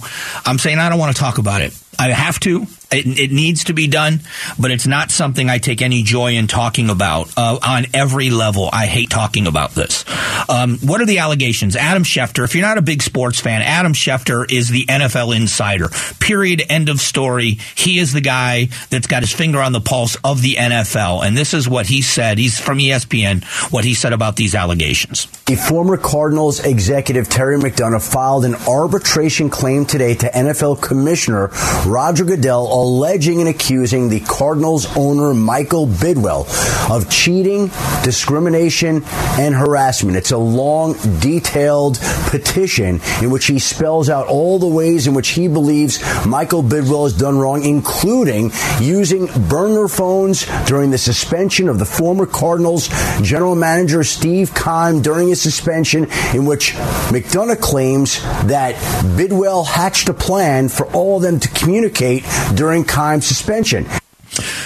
I'm 0.46 0.58
saying 0.58 0.78
I 0.78 0.88
don't 0.88 0.98
want 0.98 1.14
to 1.14 1.20
talk 1.20 1.38
about 1.38 1.62
it. 1.62 1.76
I 1.98 2.08
have 2.08 2.40
to, 2.40 2.66
It, 2.94 3.18
it, 3.18 3.32
needs 3.32 3.64
to 3.64 3.72
be 3.72 3.86
done, 3.86 4.20
but 4.58 4.70
it's 4.70 4.86
not 4.86 5.10
something 5.10 5.50
I 5.50 5.58
take 5.58 5.82
any 5.82 6.02
joy 6.02 6.34
in 6.34 6.46
talking 6.46 6.90
about 6.90 7.32
uh, 7.36 7.58
on 7.62 7.86
every 7.92 8.30
level. 8.30 8.68
I 8.72 8.86
hate 8.86 9.10
talking 9.10 9.46
about 9.46 9.72
this. 9.72 10.04
Um, 10.48 10.78
what 10.78 11.00
are 11.00 11.06
the 11.06 11.18
allegations? 11.18 11.76
Adam 11.76 12.04
Schefter, 12.04 12.44
if 12.44 12.54
you're 12.54 12.66
not 12.66 12.78
a 12.78 12.82
big 12.82 13.02
sports 13.02 13.40
fan, 13.40 13.62
Adam 13.62 13.92
Schefter 13.92 14.50
is 14.50 14.68
the 14.68 14.86
NFL 14.86 15.36
insider. 15.36 15.88
Period. 16.20 16.62
End 16.68 16.88
of 16.88 17.00
story. 17.00 17.58
He 17.74 17.98
is 17.98 18.12
the 18.12 18.20
guy 18.20 18.68
that's 18.90 19.06
got 19.06 19.22
his 19.22 19.32
finger 19.32 19.60
on 19.60 19.72
the 19.72 19.80
pulse 19.80 20.16
of 20.24 20.42
the 20.42 20.54
NFL. 20.54 21.26
And 21.26 21.36
this 21.36 21.54
is 21.54 21.68
what 21.68 21.86
he 21.86 22.02
said. 22.02 22.38
He's 22.38 22.58
from 22.60 22.78
ESPN, 22.78 23.44
what 23.72 23.84
he 23.84 23.94
said 23.94 24.12
about 24.12 24.36
these 24.36 24.54
allegations. 24.54 25.26
The 25.46 25.56
former 25.56 25.96
Cardinals 25.96 26.64
executive 26.64 27.28
Terry 27.28 27.58
McDonough 27.58 28.12
filed 28.12 28.44
an 28.44 28.54
arbitration 28.68 29.50
claim 29.50 29.86
today 29.86 30.14
to 30.14 30.26
NFL 30.28 30.82
Commissioner 30.82 31.50
Roger 31.86 32.24
Goodell 32.24 32.66
alleging 32.84 33.40
and 33.40 33.48
accusing 33.48 34.10
the 34.10 34.20
Cardinals 34.20 34.86
owner 34.96 35.32
Michael 35.32 35.86
Bidwill 35.86 36.46
of 36.90 37.08
cheating, 37.08 37.68
discrimination, 38.02 39.02
and 39.38 39.54
harassment. 39.54 40.18
It's 40.18 40.32
a 40.32 40.38
long, 40.38 40.94
detailed 41.20 41.98
petition 42.26 43.00
in 43.22 43.30
which 43.30 43.46
he 43.46 43.58
spells 43.58 44.10
out 44.10 44.26
all 44.26 44.58
the 44.58 44.66
ways 44.66 45.06
in 45.06 45.14
which 45.14 45.30
he 45.30 45.48
believes 45.48 45.98
Michael 46.26 46.62
Bidwill 46.62 47.04
has 47.04 47.16
done 47.16 47.38
wrong, 47.38 47.64
including 47.64 48.50
using 48.80 49.26
burner 49.48 49.88
phones 49.88 50.46
during 50.66 50.90
the 50.90 50.98
suspension 50.98 51.68
of 51.68 51.78
the 51.78 51.86
former 51.86 52.26
Cardinals 52.26 52.88
general 53.22 53.54
manager 53.54 54.04
Steve 54.04 54.54
Keim 54.54 55.00
during 55.00 55.28
his 55.28 55.40
suspension, 55.40 56.06
in 56.34 56.44
which 56.44 56.72
McDonough 57.08 57.60
claims 57.60 58.20
that 58.46 58.74
Bidwill 59.16 59.66
hatched 59.66 60.08
a 60.08 60.14
plan 60.14 60.68
for 60.68 60.86
all 60.92 61.16
of 61.16 61.22
them 61.22 61.40
to 61.40 61.48
communicate 61.48 62.24
during 62.54 62.63
Keim's 62.84 63.26
suspension. 63.26 63.86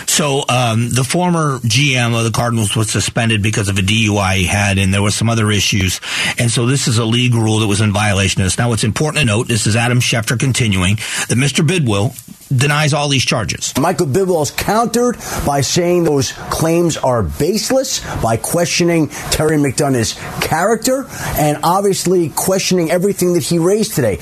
So 0.07 0.45
um, 0.49 0.89
the 0.91 1.05
former 1.05 1.59
GM 1.59 2.19
of 2.19 2.25
the 2.25 2.31
Cardinals 2.31 2.75
was 2.75 2.91
suspended 2.91 3.43
because 3.43 3.69
of 3.69 3.79
a 3.79 3.83
DUI 3.83 4.37
he 4.37 4.47
had, 4.47 4.79
and 4.79 4.93
there 4.93 5.03
were 5.03 5.11
some 5.11 5.29
other 5.29 5.51
issues. 5.51 6.01
And 6.39 6.51
so 6.51 6.67
this 6.67 6.89
is 6.89 6.99
a 6.99 7.05
league 7.05 7.35
rule 7.35 7.59
that 7.59 7.67
was 7.67 7.81
in 7.81 7.93
violation 7.93 8.41
of 8.41 8.47
this. 8.47 8.59
Now, 8.59 8.73
it's 8.73 8.85
important 8.85 9.21
to 9.21 9.27
note 9.27 9.49
this 9.49 9.67
is 9.67 9.77
Adam 9.77 10.01
Schefter 10.01 10.39
continuing 10.39 10.97
that 11.29 11.37
Mr. 11.37 11.67
Bidwill 11.67 12.17
denies 12.57 12.95
all 12.95 13.09
these 13.09 13.25
charges. 13.25 13.75
Michael 13.79 14.07
Bidwill 14.07 14.43
is 14.43 14.51
countered 14.51 15.17
by 15.45 15.61
saying 15.61 16.05
those 16.05 16.33
claims 16.33 16.97
are 16.97 17.23
baseless, 17.23 18.01
by 18.23 18.39
questioning 18.39 19.09
Terry 19.31 19.59
McDonough's 19.59 20.15
character, 20.41 21.07
and 21.39 21.59
obviously 21.63 22.31
questioning 22.31 22.91
everything 22.91 23.35
that 23.35 23.43
he 23.43 23.59
raised 23.59 23.95
today. 23.95 24.19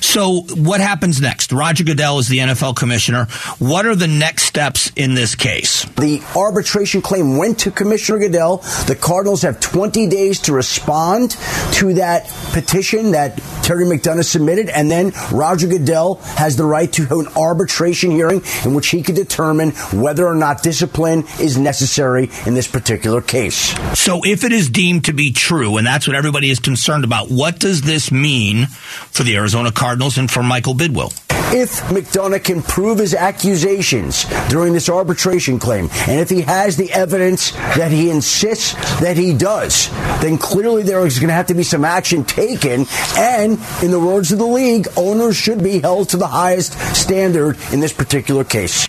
So, 0.00 0.42
what 0.56 0.80
happens 0.80 1.20
next? 1.20 1.52
Roger 1.52 1.84
Goodell 1.84 2.18
is 2.18 2.28
the 2.28 2.38
NFL 2.38 2.76
commissioner. 2.76 3.26
What 3.58 3.86
are 3.86 3.94
the 3.94 4.08
next 4.08 4.44
steps 4.44 4.90
in 4.96 5.14
this 5.14 5.34
case? 5.34 5.84
The 5.96 6.22
arbitration 6.36 7.02
claim 7.02 7.36
went 7.36 7.60
to 7.60 7.70
Commissioner 7.70 8.18
Goodell. 8.18 8.58
The 8.86 8.96
Cardinals 9.00 9.42
have 9.42 9.60
20 9.60 10.08
days 10.08 10.40
to 10.42 10.52
respond 10.52 11.36
to 11.72 11.94
that 11.94 12.28
petition 12.52 13.12
that 13.12 13.36
Terry 13.62 13.84
McDonough 13.84 14.24
submitted, 14.24 14.68
and 14.68 14.90
then 14.90 15.12
Roger 15.32 15.68
Goodell 15.68 16.16
has 16.36 16.56
the 16.56 16.64
right 16.64 16.92
to 16.94 17.20
an 17.20 17.28
arbitration 17.36 18.10
hearing 18.10 18.42
in 18.64 18.74
which 18.74 18.88
he 18.88 19.02
can 19.02 19.14
determine 19.14 19.70
whether 19.92 20.26
or 20.26 20.34
not 20.34 20.62
discipline 20.62 21.24
is 21.38 21.58
necessary 21.58 22.30
in 22.46 22.54
this 22.54 22.66
particular 22.66 23.20
case. 23.20 23.74
So, 23.98 24.22
if 24.24 24.44
it 24.44 24.52
is 24.52 24.70
deemed 24.70 25.04
to 25.04 25.12
be 25.12 25.32
true, 25.32 25.76
and 25.76 25.86
that's 25.86 26.06
what 26.06 26.16
everybody 26.16 26.50
is 26.50 26.58
concerned 26.58 27.04
about, 27.04 27.30
what 27.30 27.58
does 27.58 27.82
this 27.82 28.10
mean 28.10 28.66
for 28.66 29.22
the 29.22 29.36
Arizona 29.36 29.59
Cardinals 29.68 30.16
and 30.18 30.30
for 30.30 30.42
Michael 30.42 30.74
Bidwill? 30.74 31.12
if 31.52 31.80
McDonough 31.88 32.44
can 32.44 32.62
prove 32.62 32.98
his 32.98 33.14
accusations 33.14 34.24
during 34.48 34.72
this 34.72 34.88
arbitration 34.88 35.58
claim, 35.58 35.88
and 36.06 36.20
if 36.20 36.30
he 36.30 36.42
has 36.42 36.76
the 36.76 36.92
evidence 36.92 37.50
that 37.50 37.90
he 37.90 38.10
insists 38.10 38.74
that 39.00 39.16
he 39.16 39.34
does, 39.34 39.90
then 40.20 40.38
clearly 40.38 40.82
there 40.82 41.04
is 41.06 41.18
going 41.18 41.28
to 41.28 41.34
have 41.34 41.48
to 41.48 41.54
be 41.54 41.62
some 41.62 41.84
action 41.84 42.24
taken. 42.24 42.86
And 43.16 43.58
in 43.82 43.90
the 43.90 44.00
words 44.00 44.30
of 44.32 44.38
the 44.38 44.46
league, 44.46 44.86
owners 44.96 45.36
should 45.36 45.62
be 45.62 45.80
held 45.80 46.10
to 46.10 46.16
the 46.16 46.28
highest 46.28 46.78
standard 46.94 47.58
in 47.72 47.80
this 47.80 47.92
particular 47.92 48.44
case. 48.44 48.88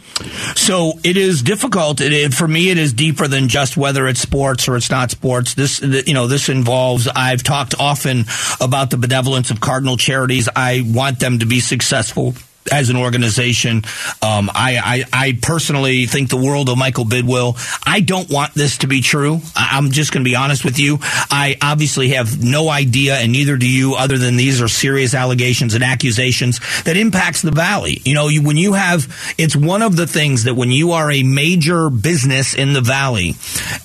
So 0.55 0.93
it 1.03 1.17
is 1.17 1.41
difficult. 1.41 2.01
It, 2.01 2.13
it, 2.13 2.33
for 2.33 2.47
me, 2.47 2.69
it 2.69 2.77
is 2.77 2.93
deeper 2.93 3.27
than 3.27 3.47
just 3.47 3.77
whether 3.77 4.07
it's 4.07 4.19
sports 4.19 4.67
or 4.67 4.75
it's 4.75 4.91
not 4.91 5.11
sports. 5.11 5.53
This, 5.55 5.81
you 5.81 6.13
know, 6.13 6.27
this 6.27 6.49
involves. 6.49 7.07
I've 7.07 7.43
talked 7.43 7.75
often 7.79 8.25
about 8.59 8.89
the 8.89 8.97
benevolence 8.97 9.51
of 9.51 9.59
Cardinal 9.59 9.97
charities. 9.97 10.47
I 10.55 10.83
want 10.85 11.19
them 11.19 11.39
to 11.39 11.45
be 11.45 11.59
successful 11.59 12.35
as 12.69 12.89
an 12.89 12.97
organization. 12.97 13.77
Um, 14.21 14.49
I, 14.53 15.05
I, 15.13 15.27
I, 15.27 15.39
personally 15.41 16.05
think 16.05 16.29
the 16.29 16.37
world 16.37 16.69
of 16.69 16.77
Michael 16.77 17.05
Bidwill. 17.05 17.57
I 17.85 18.01
don't 18.01 18.29
want 18.29 18.53
this 18.53 18.79
to 18.79 18.87
be 18.87 19.01
true. 19.01 19.39
I'm 19.55 19.91
just 19.91 20.11
going 20.11 20.23
to 20.23 20.29
be 20.29 20.35
honest 20.35 20.63
with 20.63 20.77
you. 20.77 20.99
I 21.01 21.57
obviously 21.61 22.09
have 22.09 22.43
no 22.43 22.69
idea, 22.69 23.15
and 23.15 23.31
neither 23.31 23.57
do 23.57 23.69
you, 23.69 23.95
other 23.95 24.17
than 24.17 24.35
these 24.35 24.61
are 24.61 24.67
serious 24.67 25.13
allegations 25.13 25.73
and 25.73 25.83
accusations 25.83 26.59
that 26.83 26.97
impacts 26.97 27.41
the 27.41 27.51
valley. 27.51 28.01
You 28.03 28.13
know, 28.13 28.27
you, 28.27 28.43
when 28.43 28.57
you 28.57 28.73
have, 28.73 29.07
it's 29.37 29.55
one 29.55 29.81
of 29.81 29.95
the 29.95 30.07
things 30.07 30.43
that 30.43 30.53
when 30.53 30.71
you 30.71 30.91
are 30.91 31.09
a 31.09 31.23
major 31.23 31.89
business 31.89 32.53
in 32.53 32.73
the 32.73 32.81
valley, 32.81 33.35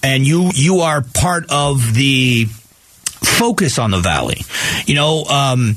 and 0.02 0.26
you 0.26 0.50
you 0.54 0.80
are 0.80 1.02
part 1.02 1.50
of 1.50 1.95
the 1.95 2.45
focus 2.45 3.78
on 3.78 3.90
the 3.90 4.00
valley. 4.00 4.40
You 4.87 4.97
know. 4.97 5.25
Um, 5.25 5.76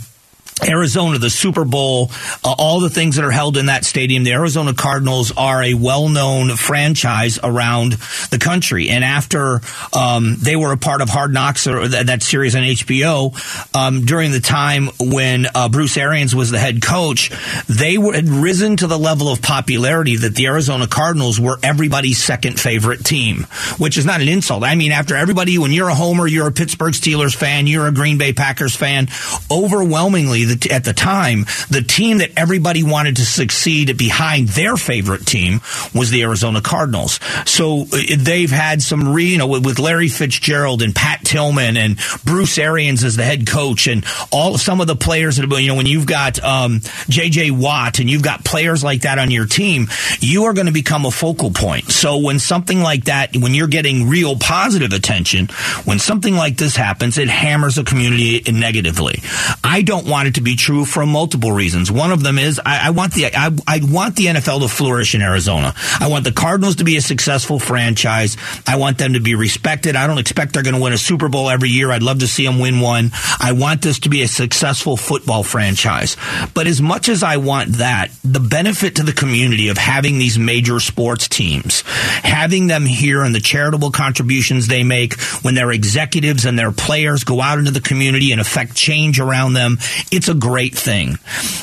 Arizona, 0.67 1.17
the 1.17 1.29
Super 1.29 1.65
Bowl, 1.65 2.11
uh, 2.43 2.55
all 2.57 2.79
the 2.79 2.89
things 2.89 3.15
that 3.15 3.25
are 3.25 3.31
held 3.31 3.57
in 3.57 3.67
that 3.67 3.85
stadium. 3.85 4.23
The 4.23 4.33
Arizona 4.33 4.73
Cardinals 4.73 5.31
are 5.35 5.63
a 5.63 5.73
well-known 5.73 6.55
franchise 6.55 7.39
around 7.41 7.93
the 8.31 8.37
country. 8.39 8.89
And 8.89 9.03
after 9.03 9.61
um, 9.93 10.35
they 10.39 10.55
were 10.55 10.71
a 10.71 10.77
part 10.77 11.01
of 11.01 11.09
Hard 11.09 11.33
Knocks, 11.33 11.67
or 11.67 11.87
that, 11.87 12.19
series 12.19 12.55
on 12.55 12.63
HBO, 12.63 13.75
um, 13.75 14.05
during 14.05 14.31
the 14.31 14.41
time 14.41 14.89
when 14.99 15.45
uh, 15.55 15.69
Bruce 15.69 15.95
Arians 15.95 16.35
was 16.35 16.51
the 16.51 16.59
head 16.59 16.81
coach, 16.81 17.31
they 17.67 17.97
were, 17.97 18.13
had 18.13 18.27
risen 18.27 18.75
to 18.77 18.87
the 18.87 18.97
level 18.97 19.31
of 19.31 19.41
popularity 19.41 20.17
that 20.17 20.35
the 20.35 20.47
Arizona 20.47 20.85
Cardinals 20.85 21.39
were 21.39 21.57
everybody's 21.63 22.21
second 22.21 22.59
favorite 22.59 23.05
team, 23.05 23.47
which 23.77 23.97
is 23.97 24.05
not 24.05 24.21
an 24.21 24.27
insult. 24.27 24.63
I 24.63 24.75
mean, 24.75 24.91
after 24.91 25.15
everybody, 25.15 25.57
when 25.57 25.71
you're 25.71 25.89
a 25.89 25.95
homer, 25.95 26.27
you're 26.27 26.47
a 26.47 26.51
Pittsburgh 26.51 26.93
Steelers 26.93 27.35
fan, 27.35 27.67
you're 27.67 27.87
a 27.87 27.91
Green 27.91 28.17
Bay 28.17 28.33
Packers 28.33 28.75
fan, 28.75 29.07
overwhelmingly 29.49 30.45
the, 30.49 30.71
at 30.71 30.83
the 30.83 30.93
time, 30.93 31.45
the 31.69 31.81
team 31.81 32.19
that 32.19 32.31
everybody 32.37 32.83
wanted 32.83 33.17
to 33.17 33.25
succeed 33.25 33.97
behind 33.97 34.49
their 34.49 34.77
favorite 34.77 35.25
team 35.25 35.61
was 35.93 36.09
the 36.09 36.23
Arizona 36.23 36.61
Cardinals. 36.61 37.19
So 37.45 37.81
uh, 37.81 37.97
they've 38.17 38.51
had 38.51 38.81
some, 38.81 39.13
re, 39.13 39.25
you 39.25 39.37
know, 39.37 39.47
with 39.47 39.79
Larry 39.79 40.09
Fitzgerald 40.09 40.81
and 40.81 40.95
Pat 40.95 41.23
Tillman 41.23 41.77
and 41.77 41.97
Bruce 42.25 42.57
Arians 42.57 43.03
as 43.03 43.15
the 43.15 43.23
head 43.23 43.47
coach 43.47 43.87
and 43.87 44.05
all 44.31 44.57
some 44.57 44.81
of 44.81 44.87
the 44.87 44.95
players 44.95 45.35
that, 45.35 45.43
have 45.43 45.49
been, 45.49 45.61
you 45.61 45.69
know, 45.69 45.75
when 45.75 45.85
you've 45.85 46.05
got 46.05 46.43
um, 46.43 46.81
J.J. 47.07 47.51
Watt 47.51 47.99
and 47.99 48.09
you've 48.09 48.23
got 48.23 48.43
players 48.43 48.83
like 48.83 49.01
that 49.01 49.19
on 49.19 49.31
your 49.31 49.45
team, 49.45 49.87
you 50.19 50.45
are 50.45 50.53
going 50.53 50.67
to 50.67 50.73
become 50.73 51.05
a 51.05 51.11
focal 51.11 51.51
point. 51.51 51.91
So 51.91 52.17
when 52.17 52.39
something 52.39 52.81
like 52.81 53.05
that, 53.05 53.35
when 53.35 53.53
you're 53.53 53.67
getting 53.67 54.09
real 54.09 54.37
positive 54.37 54.93
attention, 54.93 55.47
when 55.85 55.99
something 55.99 56.35
like 56.35 56.57
this 56.57 56.75
happens, 56.75 57.17
it 57.17 57.29
hammers 57.29 57.77
a 57.77 57.83
community 57.83 58.41
negatively. 58.51 59.19
I 59.63 59.81
don't 59.81 60.07
want 60.07 60.27
it 60.27 60.35
to 60.35 60.38
be 60.41 60.55
true 60.55 60.85
for 60.85 61.05
multiple 61.05 61.51
reasons. 61.51 61.91
One 61.91 62.11
of 62.11 62.23
them 62.23 62.37
is 62.37 62.59
I, 62.65 62.87
I 62.87 62.89
want 62.91 63.13
the 63.13 63.27
I, 63.27 63.51
I 63.67 63.79
want 63.83 64.15
the 64.15 64.25
NFL 64.25 64.61
to 64.61 64.67
flourish 64.67 65.15
in 65.15 65.21
Arizona. 65.21 65.73
I 65.99 66.07
want 66.07 66.23
the 66.23 66.31
Cardinals 66.31 66.77
to 66.77 66.83
be 66.83 66.97
a 66.97 67.01
successful 67.01 67.59
franchise. 67.59 68.37
I 68.67 68.77
want 68.77 68.97
them 68.97 69.13
to 69.13 69.19
be 69.19 69.35
respected. 69.35 69.95
I 69.95 70.07
don't 70.07 70.17
expect 70.17 70.53
they're 70.53 70.63
going 70.63 70.75
to 70.75 70.81
win 70.81 70.93
a 70.93 70.97
Super 70.97 71.29
Bowl 71.29 71.49
every 71.49 71.69
year. 71.69 71.91
I'd 71.91 72.03
love 72.03 72.19
to 72.19 72.27
see 72.27 72.45
them 72.45 72.59
win 72.59 72.79
one. 72.79 73.11
I 73.39 73.51
want 73.51 73.81
this 73.81 73.99
to 73.99 74.09
be 74.09 74.21
a 74.23 74.27
successful 74.27 74.97
football 74.97 75.43
franchise. 75.43 76.15
But 76.53 76.67
as 76.67 76.81
much 76.81 77.09
as 77.09 77.23
I 77.23 77.37
want 77.37 77.73
that, 77.73 78.11
the 78.23 78.39
benefit 78.39 78.95
to 78.95 79.03
the 79.03 79.13
community 79.13 79.69
of 79.69 79.77
having 79.77 80.17
these 80.17 80.39
major 80.39 80.79
sports 80.79 81.27
teams, 81.27 81.81
having 81.81 82.67
them 82.67 82.85
here 82.85 83.23
and 83.23 83.35
the 83.35 83.39
charitable 83.39 83.91
contributions 83.91 84.67
they 84.67 84.83
make 84.83 85.19
when 85.41 85.55
their 85.55 85.71
executives 85.71 86.45
and 86.45 86.57
their 86.57 86.71
players 86.71 87.23
go 87.23 87.41
out 87.41 87.59
into 87.59 87.71
the 87.71 87.81
community 87.81 88.31
and 88.31 88.39
affect 88.39 88.75
change 88.75 89.19
around 89.19 89.53
them, 89.53 89.77
it's 90.11 90.28
a 90.29 90.33
great 90.33 90.75
thing. 90.75 91.15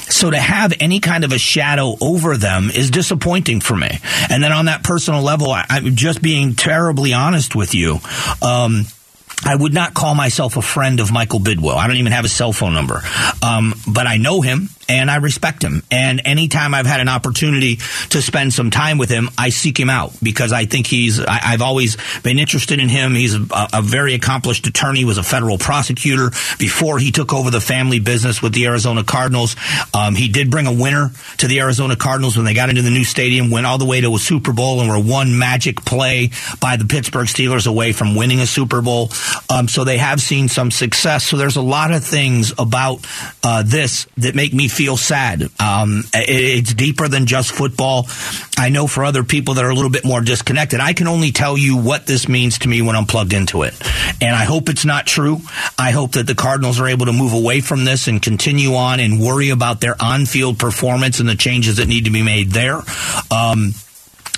So 0.09 0.31
to 0.31 0.39
have 0.39 0.73
any 0.81 1.01
kind 1.01 1.25
of 1.25 1.33
a 1.33 1.39
shadow 1.39 1.97
over 2.01 2.37
them 2.37 2.71
is 2.71 2.91
disappointing 2.91 3.61
for 3.61 3.77
me. 3.77 3.99
And 4.31 4.43
then 4.43 4.53
on 4.53 4.67
that 4.67 4.83
personal 4.83 5.23
level, 5.23 5.51
I, 5.51 5.65
am 5.71 5.97
just 5.97 6.23
being 6.23 6.55
terribly 6.55 7.13
honest 7.13 7.55
with 7.55 7.75
you. 7.75 7.99
Um, 8.43 8.87
I 9.45 9.55
would 9.55 9.75
not 9.75 9.95
call 9.95 10.15
myself 10.15 10.57
a 10.57 10.63
friend 10.63 11.01
of 11.01 11.13
Michael 11.13 11.41
Bidwill. 11.41 11.77
I 11.77 11.87
don't 11.87 11.97
even 11.97 12.13
have 12.13 12.25
a 12.25 12.29
cell 12.29 12.53
phone 12.53 12.73
number. 12.73 13.03
Um, 13.43 13.75
but 13.87 14.07
I 14.07 14.17
know 14.17 14.41
him 14.41 14.71
and 14.89 15.11
I 15.11 15.17
respect 15.17 15.63
him. 15.63 15.83
And 15.91 16.23
anytime 16.25 16.75
I've 16.75 16.87
had 16.87 17.01
an 17.01 17.09
opportunity 17.09 17.77
to 18.11 18.23
spend 18.23 18.53
some 18.53 18.71
time 18.71 18.99
with 18.99 19.11
him, 19.11 19.29
I 19.37 19.49
seek 19.49 19.79
him 19.79 19.91
out 19.91 20.13
because 20.23 20.53
I 20.53 20.67
think 20.67 20.87
he's. 20.87 21.21
I, 21.21 21.57
have 21.57 21.63
always 21.63 21.97
been 22.23 22.39
interested 22.39 22.79
in 22.79 22.89
him. 22.89 23.15
He's 23.15 23.35
a, 23.35 23.47
a, 23.73 23.83
very 23.83 24.15
accomplished 24.15 24.67
attorney. 24.67 25.05
Was 25.05 25.19
a 25.19 25.23
federal 25.23 25.59
prosecutor 25.59 26.31
before 26.59 26.99
he 26.99 27.11
took 27.11 27.33
over 27.33 27.51
the 27.51 27.61
family 27.61 27.99
business 27.99 28.43
with 28.43 28.53
the 28.53 28.67
Arizona 28.67 29.05
Cardinals. 29.05 29.57
Um, 29.95 30.15
he 30.15 30.29
did 30.29 30.51
bring 30.51 30.67
a 30.67 30.73
winner 30.73 31.11
to 31.39 31.47
the 31.47 31.61
Arizona 31.61 31.97
Cardinals 31.97 32.37
when 32.37 32.45
they 32.45 32.55
got 32.55 32.69
into 32.69 32.83
the 32.83 32.91
new 32.91 33.05
stadium. 33.05 33.51
Went 33.51 33.67
all 33.67 33.79
the 33.79 33.85
way 33.85 34.01
to 34.01 34.15
a 34.15 34.19
Super 34.19 34.53
Bowl 34.53 34.81
and 34.81 34.89
were 34.89 34.99
one 34.99 35.39
magic 35.39 35.85
play 35.85 36.31
by 36.61 36.77
the 36.77 36.85
Pittsburgh 36.85 37.27
Steelers 37.27 37.67
away 37.67 37.93
from 37.93 38.15
winning 38.15 38.41
a 38.41 38.47
Super 38.47 38.83
Bowl. 38.83 39.11
Um, 39.51 39.69
so 39.69 39.85
they 39.85 39.99
have 39.99 40.21
seen 40.21 40.49
some 40.49 40.71
success. 40.71 41.25
So 41.25 41.37
there's 41.37 41.57
a 41.57 41.63
lot 41.63 41.93
of 41.93 42.05
things 42.05 42.53
about 42.59 43.07
uh, 43.43 43.63
this 43.65 44.07
that 44.17 44.35
make 44.35 44.53
me 44.53 44.69
feel 44.77 44.97
sad. 44.97 45.43
Um, 45.59 46.05
it, 46.13 46.29
it's 46.29 46.75
deeper 46.75 47.09
than 47.09 47.27
just 47.27 47.53
football. 47.53 48.07
I 48.59 48.69
know 48.69 48.87
for 48.87 49.05
other 49.05 49.25
people 49.25 49.55
that 49.55 49.65
are 49.65 49.71
a 49.71 49.75
little 49.75 49.91
bit 49.91 50.05
more 50.05 50.21
disconnected, 50.21 50.81
I 50.81 50.93
can 50.93 51.09
only 51.09 51.33
tell 51.33 51.57
you 51.57 51.79
what 51.79 52.07
this 52.07 52.29
means 52.29 52.59
to 52.61 52.69
me 52.69 52.83
when 52.83 52.95
I'm 52.95 53.07
plugged 53.07 53.33
into 53.33 53.63
it. 53.63 53.75
And 54.21 54.37
I 54.37 54.45
hope 54.45 54.69
it's 54.69 54.85
not 54.85 55.07
true. 55.07 55.41
I 55.79 55.93
hope 55.93 56.13
that 56.13 56.27
the 56.27 56.35
Cardinals 56.35 56.79
are 56.79 56.89
able 56.89 57.07
to 57.07 57.13
move 57.13 57.33
away 57.33 57.61
from 57.61 57.85
this 57.85 58.07
and 58.07 58.21
continue 58.21 58.75
on 58.75 59.01
and 59.01 59.21
worry 59.21 59.51
about 59.51 59.81
their 59.81 59.97
on 60.01 60.27
field 60.27 60.59
performance 60.59 61.21
and 61.21 61.29
the 61.29 61.37
changes 61.37 61.79
that 61.79 61.89
need 61.89 62.05
to 62.05 62.11
be 62.11 62.23
made 62.23 62.51
there. 62.51 62.81
Um, 63.31 63.73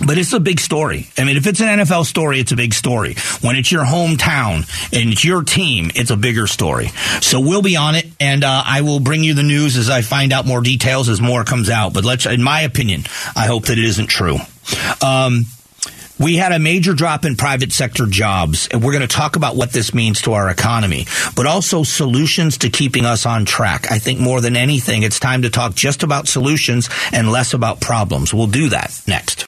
but 0.07 0.19
it's 0.19 0.33
a 0.33 0.41
big 0.41 0.61
story. 0.61 1.07
I 1.17 1.25
mean, 1.25 1.37
if 1.37 1.47
it's 1.47 1.61
an 1.61 1.81
NFL 1.81 2.05
story, 2.07 2.41
it's 2.41 2.53
a 2.53 2.57
big 2.57 2.75
story. 2.75 3.15
When 3.41 3.57
it's 3.57 3.71
your 3.73 3.85
hometown 3.85 4.69
and 4.93 5.13
it's 5.13 5.25
your 5.25 5.43
team, 5.43 5.91
it's 5.95 6.11
a 6.11 6.17
bigger 6.17 6.47
story. 6.47 6.89
So 7.21 7.41
we'll 7.41 7.63
be 7.63 7.77
on 7.77 7.95
it, 7.95 8.07
and 8.21 8.45
uh, 8.45 8.63
I 8.65 8.83
will 8.83 9.01
bring 9.01 9.25
you 9.25 9.35
the 9.35 9.43
news 9.43 9.77
as 9.77 9.91
I 9.91 10.03
find 10.03 10.33
out 10.33 10.47
more 10.47 10.61
details 10.61 11.09
as 11.09 11.21
more 11.21 11.45
comes 11.45 11.71
out. 11.71 11.95
But 11.95 12.05
let's, 12.05 12.27
in 12.27 12.43
my 12.43 12.63
opinion, 12.63 13.05
I 13.37 13.47
hope 13.47 13.67
that 13.67 13.79
it 13.79 13.85
isn't 13.85 14.09
true. 14.09 14.37
Um, 15.05 15.45
we 16.19 16.37
had 16.37 16.53
a 16.53 16.59
major 16.59 16.95
drop 16.95 17.25
in 17.25 17.37
private 17.37 17.73
sector 17.73 18.07
jobs, 18.07 18.69
and 18.69 18.83
we're 18.83 18.93
going 18.93 19.07
to 19.07 19.15
talk 19.15 19.37
about 19.37 19.55
what 19.55 19.73
this 19.73 19.95
means 19.95 20.23
to 20.23 20.33
our 20.33 20.51
economy, 20.51 21.07
but 21.37 21.47
also 21.47 21.85
solutions 21.85 22.59
to 22.59 22.71
keeping 22.71 23.05
us 23.05 23.25
on 23.25 23.45
track. 23.45 23.91
I 23.91 23.99
think 23.99 24.19
more 24.19 24.41
than 24.41 24.57
anything, 24.57 25.05
it's 25.05 25.21
time 25.21 25.43
to 25.43 25.51
talk 25.51 25.75
just 25.75 26.03
about 26.03 26.27
solutions 26.27 26.89
and 27.13 27.31
less 27.31 27.55
about 27.55 27.81
problems. 27.81 28.35
We'll 28.35 28.49
do 28.49 28.69
that 28.71 29.01
next. 29.07 29.48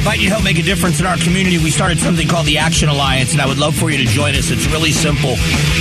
Invite 0.00 0.18
you 0.18 0.30
to 0.30 0.32
help 0.32 0.44
make 0.44 0.58
a 0.58 0.62
difference 0.62 0.98
in 0.98 1.04
our 1.04 1.18
community. 1.18 1.58
We 1.58 1.70
started 1.70 1.98
something 1.98 2.26
called 2.26 2.46
the 2.46 2.56
Action 2.56 2.88
Alliance, 2.88 3.32
and 3.32 3.42
I 3.42 3.46
would 3.46 3.58
love 3.58 3.76
for 3.76 3.90
you 3.90 3.98
to 3.98 4.04
join 4.04 4.34
us. 4.34 4.50
It's 4.50 4.66
really 4.68 4.92
simple. 4.92 5.34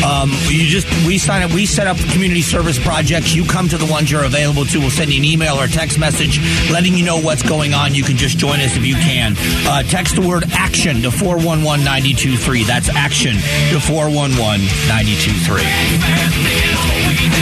Um, 0.03 0.29
you 0.51 0.67
just 0.67 0.87
we 1.07 1.17
sign 1.17 1.41
up, 1.41 1.53
we 1.53 1.65
set 1.65 1.87
up 1.87 1.95
community 2.11 2.41
service 2.41 2.77
projects. 2.77 3.33
You 3.33 3.45
come 3.45 3.69
to 3.69 3.77
the 3.77 3.85
ones 3.85 4.11
you're 4.11 4.25
available 4.25 4.65
to. 4.65 4.79
We'll 4.79 4.89
send 4.89 5.13
you 5.13 5.19
an 5.19 5.25
email 5.25 5.55
or 5.55 5.63
a 5.63 5.69
text 5.69 5.97
message 5.97 6.37
letting 6.69 6.95
you 6.95 7.05
know 7.05 7.21
what's 7.21 7.43
going 7.43 7.73
on. 7.73 7.95
You 7.95 8.03
can 8.03 8.17
just 8.17 8.37
join 8.37 8.59
us 8.59 8.75
if 8.75 8.85
you 8.85 8.95
can. 8.95 9.35
Uh, 9.65 9.83
text 9.83 10.17
the 10.17 10.27
word 10.27 10.43
action 10.51 11.01
to 11.03 11.11
411 11.11 11.85
923. 11.85 12.65
That's 12.65 12.89
action 12.89 13.35
to 13.71 13.79
411 13.79 14.67
923. 14.91 16.59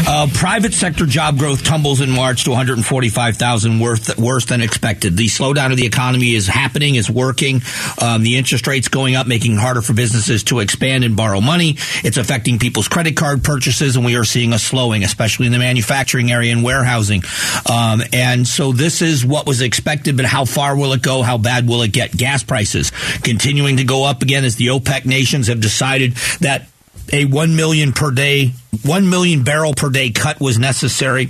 Uh, 0.09 0.27
private 0.33 0.73
sector 0.73 1.05
job 1.05 1.37
growth 1.37 1.63
tumbles 1.63 1.99
in 1.99 2.09
March 2.09 2.45
to 2.45 2.51
145,000, 2.51 3.79
worth, 3.79 4.17
worse 4.17 4.45
than 4.45 4.61
expected. 4.61 5.17
The 5.17 5.25
slowdown 5.25 5.71
of 5.71 5.77
the 5.77 5.85
economy 5.85 6.33
is 6.33 6.47
happening, 6.67 6.95
is 6.95 7.09
working. 7.09 7.61
Um, 8.01 8.23
the 8.23 8.37
interest 8.37 8.67
rates 8.67 8.89
going 8.89 9.15
up, 9.15 9.25
making 9.25 9.53
it 9.53 9.59
harder 9.59 9.81
for 9.81 9.93
businesses 9.93 10.43
to 10.45 10.59
expand 10.59 11.05
and 11.05 11.15
borrow 11.15 11.39
money. 11.39 11.77
It's 12.03 12.17
affecting 12.17 12.59
people's 12.59 12.89
credit 12.89 13.15
card 13.15 13.43
purchases, 13.43 13.95
and 13.95 14.05
we 14.05 14.17
are 14.17 14.25
seeing 14.25 14.51
a 14.51 14.59
slowing, 14.59 15.03
especially 15.03 15.45
in 15.45 15.53
the 15.53 15.59
manufacturing 15.59 16.31
area 16.31 16.51
and 16.51 16.63
warehousing. 16.63 17.23
Um, 17.71 18.01
and 18.11 18.45
so 18.45 18.73
this 18.73 19.01
is 19.01 19.25
what 19.25 19.47
was 19.47 19.61
expected, 19.61 20.17
but 20.17 20.25
how 20.25 20.43
far 20.43 20.77
will 20.77 20.91
it 20.93 21.01
go? 21.01 21.21
How 21.21 21.37
bad 21.37 21.67
will 21.67 21.81
it 21.83 21.93
get? 21.93 22.15
Gas 22.15 22.43
prices 22.43 22.91
continuing 23.23 23.77
to 23.77 23.85
go 23.85 24.03
up 24.03 24.21
again 24.21 24.43
as 24.43 24.55
the 24.57 24.67
OPEC 24.67 25.05
nations 25.05 25.47
have 25.47 25.61
decided 25.61 26.13
that 26.41 26.67
a 27.13 27.23
1 27.23 27.55
million 27.55 27.93
per 27.93 28.11
day, 28.11 28.51
1 28.83 29.09
million 29.09 29.43
barrel 29.43 29.73
per 29.73 29.89
day 29.89 30.11
cut 30.11 30.41
was 30.41 30.59
necessary. 30.59 31.29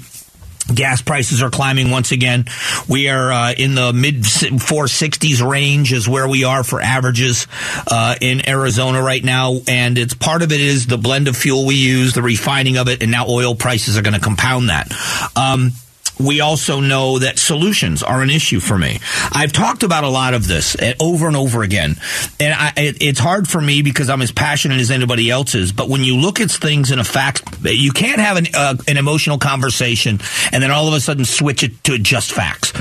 Gas 0.73 1.01
prices 1.01 1.41
are 1.41 1.49
climbing 1.49 1.91
once 1.91 2.11
again. 2.11 2.45
We 2.87 3.09
are 3.09 3.31
uh, 3.31 3.53
in 3.53 3.75
the 3.75 3.93
mid 3.93 4.23
460s 4.23 5.47
range 5.47 5.93
is 5.93 6.07
where 6.07 6.27
we 6.27 6.43
are 6.43 6.63
for 6.63 6.81
averages 6.81 7.47
uh, 7.89 8.15
in 8.19 8.47
Arizona 8.47 9.01
right 9.01 9.23
now, 9.23 9.59
and 9.67 9.97
it's 9.97 10.13
part 10.13 10.41
of 10.41 10.51
it 10.51 10.61
is 10.61 10.87
the 10.87 10.97
blend 10.97 11.27
of 11.27 11.37
fuel 11.37 11.65
we 11.65 11.75
use, 11.75 12.13
the 12.13 12.21
refining 12.21 12.77
of 12.77 12.87
it, 12.87 13.01
and 13.01 13.11
now 13.11 13.27
oil 13.27 13.55
prices 13.55 13.97
are 13.97 14.01
going 14.01 14.13
to 14.13 14.19
compound 14.19 14.69
that. 14.69 14.91
Um, 15.35 15.71
we 16.19 16.41
also 16.41 16.79
know 16.79 17.19
that 17.19 17.39
solutions 17.39 18.03
are 18.03 18.21
an 18.21 18.29
issue 18.29 18.59
for 18.59 18.77
me. 18.77 18.99
I've 19.31 19.51
talked 19.51 19.83
about 19.83 20.03
a 20.03 20.09
lot 20.09 20.33
of 20.33 20.47
this 20.47 20.75
eh, 20.79 20.93
over 20.99 21.27
and 21.27 21.35
over 21.35 21.63
again, 21.63 21.95
and 22.39 22.53
I, 22.53 22.73
it, 22.77 23.01
it's 23.01 23.19
hard 23.19 23.47
for 23.47 23.61
me 23.61 23.81
because 23.81 24.09
I'm 24.09 24.21
as 24.21 24.31
passionate 24.31 24.79
as 24.79 24.91
anybody 24.91 25.29
else 25.29 25.55
is. 25.55 25.71
But 25.71 25.89
when 25.89 26.03
you 26.03 26.17
look 26.17 26.39
at 26.39 26.51
things 26.51 26.91
in 26.91 26.99
a 26.99 27.03
fact, 27.03 27.43
you 27.63 27.91
can't 27.91 28.19
have 28.19 28.37
an, 28.37 28.47
uh, 28.53 28.75
an 28.87 28.97
emotional 28.97 29.37
conversation 29.37 30.19
and 30.51 30.63
then 30.63 30.71
all 30.71 30.87
of 30.87 30.93
a 30.93 30.99
sudden 30.99 31.25
switch 31.25 31.63
it 31.63 31.83
to 31.85 31.97
just 31.97 32.31
facts. 32.31 32.73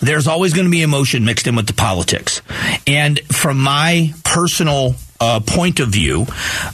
There's 0.00 0.26
always 0.26 0.52
going 0.52 0.66
to 0.66 0.70
be 0.70 0.82
emotion 0.82 1.24
mixed 1.24 1.46
in 1.46 1.56
with 1.56 1.66
the 1.66 1.72
politics, 1.72 2.42
and 2.86 3.18
from 3.20 3.58
my 3.58 4.12
personal 4.24 4.94
uh, 5.24 5.40
point 5.40 5.80
of 5.80 5.88
view, 5.88 6.26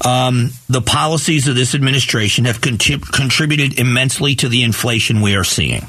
um, 0.04 0.50
the 0.68 0.82
policies 0.82 1.46
of 1.46 1.54
this 1.54 1.74
administration 1.74 2.44
have 2.46 2.60
contrib- 2.60 3.12
contributed 3.12 3.78
immensely 3.78 4.34
to 4.34 4.48
the 4.48 4.62
inflation 4.62 5.20
we 5.20 5.36
are 5.36 5.44
seeing. 5.44 5.86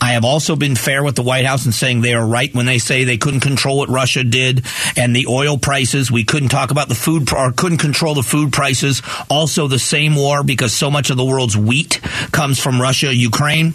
I 0.00 0.12
have 0.12 0.24
also 0.24 0.56
been 0.56 0.74
fair 0.74 1.02
with 1.02 1.16
the 1.16 1.22
White 1.22 1.44
House 1.44 1.66
in 1.66 1.72
saying 1.72 2.00
they 2.00 2.14
are 2.14 2.26
right 2.26 2.54
when 2.54 2.66
they 2.66 2.78
say 2.78 3.04
they 3.04 3.18
couldn't 3.18 3.40
control 3.40 3.78
what 3.78 3.88
Russia 3.88 4.24
did 4.24 4.64
and 4.96 5.14
the 5.14 5.26
oil 5.26 5.58
prices. 5.58 6.10
We 6.10 6.24
couldn't 6.24 6.48
talk 6.48 6.70
about 6.70 6.88
the 6.88 6.94
food 6.94 7.32
or 7.32 7.52
couldn't 7.52 7.78
control 7.78 8.14
the 8.14 8.22
food 8.22 8.52
prices. 8.52 9.02
Also, 9.28 9.66
the 9.66 9.78
same 9.78 10.14
war 10.14 10.42
because 10.42 10.72
so 10.72 10.90
much 10.90 11.10
of 11.10 11.16
the 11.16 11.24
world's 11.24 11.56
wheat 11.56 12.00
comes 12.32 12.58
from 12.58 12.80
Russia, 12.80 13.14
Ukraine. 13.14 13.74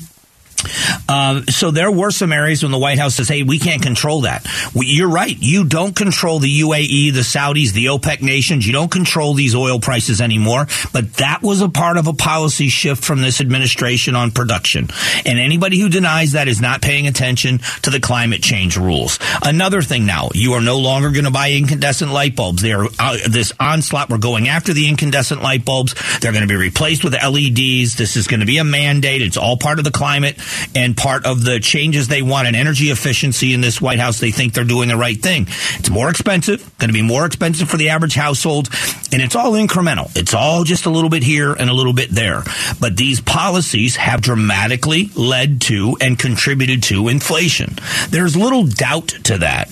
Um, 1.08 1.46
so 1.48 1.72
there 1.72 1.92
were 1.92 2.12
some 2.12 2.32
areas 2.32 2.64
when 2.64 2.72
the 2.72 2.78
White 2.78 3.00
House 3.00 3.16
says, 3.16 3.28
"Hey, 3.28 3.44
we 3.44 3.60
can't 3.60 3.82
control 3.82 4.22
that." 4.22 4.46
You're 4.74 5.10
right. 5.10 5.36
You 5.40 5.66
don't 5.66 5.96
control 5.96 6.40
the 6.40 6.62
UAE, 6.62 7.14
the 7.14 7.22
Saudis, 7.22 7.74
the 7.74 7.86
OPEC 7.86 8.22
nations. 8.22 8.66
You 8.66 8.74
don't 8.74 8.92
control 8.92 9.34
these 9.34 9.56
oil 9.56 9.80
prices 9.80 10.22
anymore. 10.22 10.68
But 10.92 11.14
that 11.16 11.42
was 11.42 11.62
a 11.62 11.70
part 11.70 11.98
of 11.98 12.08
a 12.08 12.14
policy 12.14 12.70
shift 12.70 13.04
from 13.04 13.22
this 13.22 13.42
administration 13.42 14.16
on 14.16 14.32
production. 14.32 14.90
And 15.26 15.40
anybody 15.40 15.80
who 15.80 15.90
denies 15.90 16.34
that 16.34 16.48
is 16.48 16.62
not 16.62 16.82
paying 16.82 17.08
attention 17.08 17.60
to 17.84 17.90
the 17.90 18.00
climate 18.00 18.42
change 18.42 18.78
rules. 18.78 19.20
Another 19.44 19.82
thing 19.82 20.06
now, 20.06 20.30
you 20.34 20.54
are 20.54 20.62
no 20.62 20.78
longer 20.80 21.12
going 21.12 21.26
to 21.26 21.32
buy 21.32 21.52
incandescent 21.52 22.12
light 22.12 22.36
bulbs. 22.36 22.62
They 22.62 22.74
are 22.74 22.88
uh, 23.00 23.18
this 23.30 23.54
onslaught. 23.60 24.10
We're 24.10 24.18
going 24.18 24.48
after 24.48 24.74
the 24.74 24.88
incandescent 24.88 25.42
light 25.42 25.66
bulbs. 25.66 25.96
They're 26.20 26.32
going 26.32 26.48
to 26.48 26.48
be 26.48 26.56
replaced 26.56 27.04
with 27.04 27.14
LEDs. 27.14 27.96
This 27.96 28.16
is 28.16 28.28
going 28.28 28.40
to 28.40 28.46
be 28.46 28.58
a 28.58 28.64
mandate. 28.64 29.22
It's 29.22 29.38
all 29.38 29.58
part 29.58 29.80
of 29.80 29.86
the 29.86 29.92
climate 29.92 30.38
and 30.76 30.96
part 30.96 31.26
of 31.26 31.44
the 31.44 31.60
changes 31.60 32.08
they 32.08 32.22
want 32.22 32.48
in 32.48 32.56
energy 32.56 32.86
efficiency 32.86 33.54
in 33.54 33.62
this 33.62 33.82
White 33.82 34.00
House. 34.00 34.20
They 34.20 34.32
think 34.32 34.54
they're 34.54 34.64
doing 34.64 34.90
the 34.90 34.98
right 34.98 35.18
thing. 35.18 35.48
It's 35.80 35.90
more 35.90 36.10
expensive, 36.10 36.60
going 36.78 36.90
to 36.90 36.94
be 36.94 37.02
more 37.02 37.26
expensive 37.26 37.70
for 37.70 37.78
the 37.78 37.90
average 37.90 38.16
household, 38.16 38.70
and 39.12 39.22
it's 39.22 39.36
all 39.36 39.54
incremental. 39.54 40.16
It's 40.16 40.34
all 40.34 40.64
just 40.64 40.86
a 40.86 40.90
little 40.90 41.10
bit 41.10 41.24
here 41.24 41.54
and 41.54 41.70
a 41.70 41.74
little 41.74 41.94
bit 41.94 42.10
there. 42.10 42.44
But 42.80 42.98
these 42.98 43.22
policies 43.22 43.96
have 43.96 44.22
dramatically 44.22 45.10
led 45.16 45.62
to 45.62 45.98
and 46.02 46.18
contributed 46.18 46.84
to 46.84 47.08
inflation. 47.08 47.78
There's 48.10 48.36
little 48.36 48.66
doubt 48.66 49.10
to 49.26 49.40
that. 49.40 49.70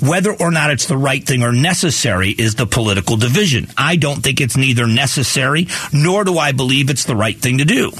Whether 0.00 0.32
or 0.32 0.50
not 0.50 0.70
it's 0.70 0.86
the 0.86 0.96
right 0.96 1.24
thing 1.24 1.42
or 1.42 1.52
necessary 1.52 2.30
is 2.30 2.54
the 2.54 2.66
political 2.66 3.16
division. 3.16 3.68
I 3.76 3.96
don't 3.96 4.22
think 4.22 4.40
it's 4.40 4.56
neither 4.56 4.86
necessary 4.86 5.66
nor 5.92 6.24
do 6.24 6.38
I 6.38 6.52
believe 6.52 6.90
it's 6.90 7.04
the 7.04 7.16
right 7.16 7.36
thing 7.36 7.58
to 7.58 7.64
do. 7.64 7.92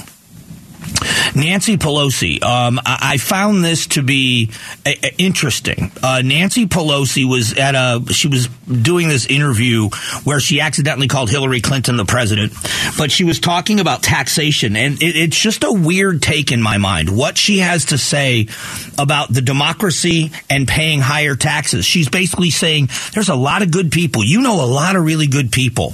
Nancy 1.35 1.77
Pelosi. 1.77 2.41
Um, 2.43 2.79
I, 2.85 3.17
found 3.17 3.63
this 3.63 3.87
to 3.87 4.03
be 4.03 4.51
a, 4.85 4.97
a 5.05 5.15
interesting. 5.17 5.91
Uh, 6.01 6.21
Nancy 6.23 6.65
Pelosi 6.65 7.27
was 7.27 7.57
at 7.57 7.75
a 7.75 8.01
she 8.13 8.27
was 8.27 8.47
doing 8.47 9.07
this 9.07 9.25
interview 9.25 9.89
where 10.23 10.39
she 10.39 10.61
accidentally 10.61 11.07
called 11.07 11.29
Hillary 11.29 11.61
Clinton 11.61 11.97
the 11.97 12.05
president, 12.05 12.53
but 12.97 13.11
she 13.11 13.23
was 13.23 13.39
talking 13.39 13.79
about 13.79 14.03
taxation, 14.03 14.75
and 14.75 15.01
it, 15.01 15.15
it's 15.15 15.39
just 15.39 15.63
a 15.63 15.71
weird 15.71 16.21
take 16.21 16.51
in 16.51 16.61
my 16.61 16.77
mind. 16.77 17.15
What 17.15 17.37
she 17.37 17.59
has 17.59 17.85
to 17.85 17.97
say 17.97 18.47
about 18.97 19.33
the 19.33 19.41
democracy 19.41 20.31
and 20.49 20.67
paying 20.67 21.01
higher 21.01 21.35
taxes. 21.35 21.85
She's 21.85 22.09
basically 22.09 22.49
saying 22.49 22.89
there's 23.13 23.29
a 23.29 23.35
lot 23.35 23.61
of 23.61 23.71
good 23.71 23.91
people. 23.91 24.23
You 24.23 24.41
know, 24.41 24.63
a 24.63 24.67
lot 24.67 24.95
of 24.95 25.03
really 25.03 25.27
good 25.27 25.51
people 25.51 25.93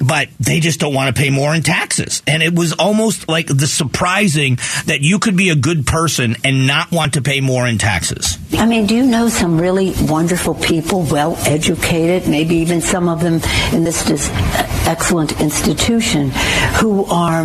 but 0.00 0.28
they 0.38 0.60
just 0.60 0.80
don't 0.80 0.94
want 0.94 1.14
to 1.14 1.20
pay 1.20 1.30
more 1.30 1.54
in 1.54 1.62
taxes. 1.62 2.22
And 2.26 2.42
it 2.42 2.54
was 2.54 2.72
almost 2.72 3.28
like 3.28 3.46
the 3.46 3.66
surprising 3.66 4.56
that 4.86 5.00
you 5.00 5.18
could 5.18 5.36
be 5.36 5.50
a 5.50 5.56
good 5.56 5.86
person 5.86 6.36
and 6.44 6.66
not 6.66 6.90
want 6.90 7.14
to 7.14 7.22
pay 7.22 7.40
more 7.40 7.66
in 7.66 7.78
taxes. 7.78 8.38
I 8.52 8.66
mean, 8.66 8.86
do 8.86 8.94
you 8.94 9.04
know 9.04 9.28
some 9.28 9.60
really 9.60 9.94
wonderful 10.02 10.54
people, 10.54 11.02
well 11.02 11.36
educated, 11.46 12.28
maybe 12.28 12.56
even 12.56 12.80
some 12.80 13.08
of 13.08 13.20
them 13.20 13.34
in 13.72 13.84
this 13.84 14.30
excellent 14.86 15.40
institution, 15.40 16.30
who 16.80 17.04
are 17.06 17.44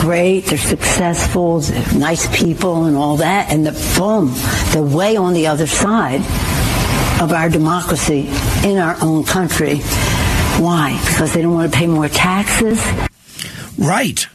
great, 0.00 0.46
they're 0.46 0.58
successful, 0.58 1.60
they're 1.60 1.98
nice 1.98 2.26
people, 2.36 2.84
and 2.84 2.96
all 2.96 3.18
that, 3.18 3.50
and 3.50 3.66
the 3.66 3.72
boom, 3.96 4.28
the 4.72 4.82
way 4.82 5.16
on 5.16 5.34
the 5.34 5.46
other 5.46 5.66
side 5.66 6.20
of 7.20 7.32
our 7.32 7.48
democracy 7.48 8.28
in 8.64 8.78
our 8.78 8.96
own 9.00 9.24
country 9.24 9.80
why? 10.58 10.98
Because 11.06 11.32
they 11.32 11.42
don't 11.42 11.54
want 11.54 11.72
to 11.72 11.78
pay 11.78 11.86
more 11.86 12.08
taxes? 12.08 12.82
Right. 13.78 14.26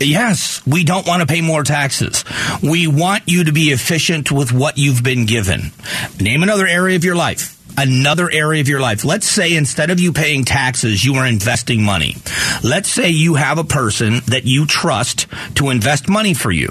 Yes, 0.00 0.66
we 0.66 0.84
don't 0.84 1.06
want 1.06 1.20
to 1.20 1.26
pay 1.26 1.42
more 1.42 1.62
taxes. 1.62 2.24
We 2.62 2.86
want 2.86 3.24
you 3.26 3.44
to 3.44 3.52
be 3.52 3.70
efficient 3.70 4.32
with 4.32 4.50
what 4.50 4.78
you've 4.78 5.02
been 5.02 5.26
given. 5.26 5.72
Name 6.18 6.42
another 6.42 6.66
area 6.66 6.96
of 6.96 7.04
your 7.04 7.16
life. 7.16 7.56
Another 7.76 8.30
area 8.30 8.60
of 8.60 8.68
your 8.68 8.80
life. 8.80 9.04
Let's 9.04 9.26
say 9.26 9.54
instead 9.54 9.90
of 9.90 10.00
you 10.00 10.12
paying 10.12 10.44
taxes, 10.44 11.04
you 11.04 11.14
are 11.16 11.26
investing 11.26 11.82
money. 11.82 12.16
Let's 12.64 12.88
say 12.88 13.10
you 13.10 13.34
have 13.34 13.58
a 13.58 13.64
person 13.64 14.20
that 14.26 14.44
you 14.44 14.66
trust 14.66 15.26
to 15.56 15.70
invest 15.70 16.08
money 16.08 16.34
for 16.34 16.50
you 16.50 16.70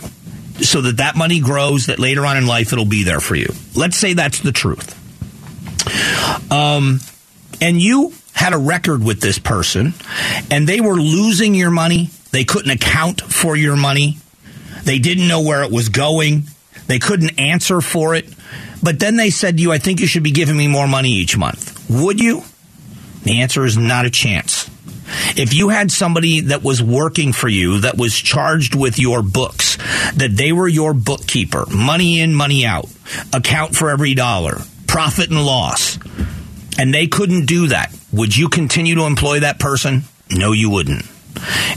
so 0.62 0.82
that 0.82 0.98
that 0.98 1.16
money 1.16 1.40
grows, 1.40 1.86
that 1.86 2.00
later 2.00 2.26
on 2.26 2.36
in 2.36 2.48
life 2.48 2.74
it'll 2.74 2.86
be 2.86 3.04
there 3.04 3.20
for 3.20 3.36
you. 3.36 3.54
Let's 3.76 3.98
say 3.98 4.14
that's 4.14 4.40
the 4.40 4.52
truth. 4.52 4.96
Um, 6.52 7.00
and 7.62 7.80
you 7.82 8.14
had 8.40 8.54
a 8.54 8.58
record 8.58 9.04
with 9.04 9.20
this 9.20 9.38
person 9.38 9.94
and 10.50 10.68
they 10.68 10.80
were 10.80 10.96
losing 10.96 11.54
your 11.54 11.72
money. 11.72 12.10
They 12.32 12.46
couldn't 12.46 12.72
account 12.72 13.22
for 13.22 13.58
your 13.58 13.76
money. 13.76 14.18
They 14.86 14.98
didn't 14.98 15.28
know 15.28 15.42
where 15.42 15.64
it 15.64 15.72
was 15.72 15.90
going. 15.90 16.44
They 16.88 17.00
couldn't 17.00 17.38
answer 17.38 17.82
for 17.82 18.16
it. 18.16 18.34
But 18.82 18.98
then 18.98 19.18
they 19.18 19.30
said 19.30 19.58
to 19.58 19.62
you, 19.62 19.74
I 19.74 19.78
think 19.78 20.00
you 20.00 20.08
should 20.08 20.24
be 20.24 20.32
giving 20.32 20.56
me 20.56 20.70
more 20.70 20.88
money 20.88 21.10
each 21.10 21.38
month. 21.38 21.90
Would 21.90 22.22
you? 22.22 22.44
The 23.24 23.42
answer 23.42 23.66
is 23.66 23.78
not 23.78 24.06
a 24.06 24.10
chance. 24.10 24.70
If 25.36 25.54
you 25.54 25.68
had 25.68 25.92
somebody 25.92 26.40
that 26.42 26.64
was 26.64 26.82
working 26.82 27.34
for 27.34 27.50
you, 27.50 27.80
that 27.80 27.98
was 27.98 28.16
charged 28.16 28.74
with 28.74 29.00
your 29.00 29.22
books, 29.22 29.76
that 30.16 30.32
they 30.34 30.54
were 30.54 30.68
your 30.68 30.94
bookkeeper, 30.94 31.66
money 31.66 32.22
in, 32.22 32.34
money 32.34 32.66
out, 32.66 32.86
account 33.34 33.76
for 33.76 33.90
every 33.90 34.14
dollar, 34.14 34.60
profit 34.88 35.30
and 35.30 35.46
loss, 35.46 36.00
and 36.78 36.94
they 36.94 37.08
couldn't 37.08 37.48
do 37.48 37.68
that, 37.68 37.94
would 38.12 38.36
you 38.36 38.50
continue 38.50 38.96
to 38.96 39.04
employ 39.04 39.42
that 39.42 39.60
person? 39.60 40.04
No, 40.32 40.52
you 40.52 40.70
wouldn't. 40.70 41.06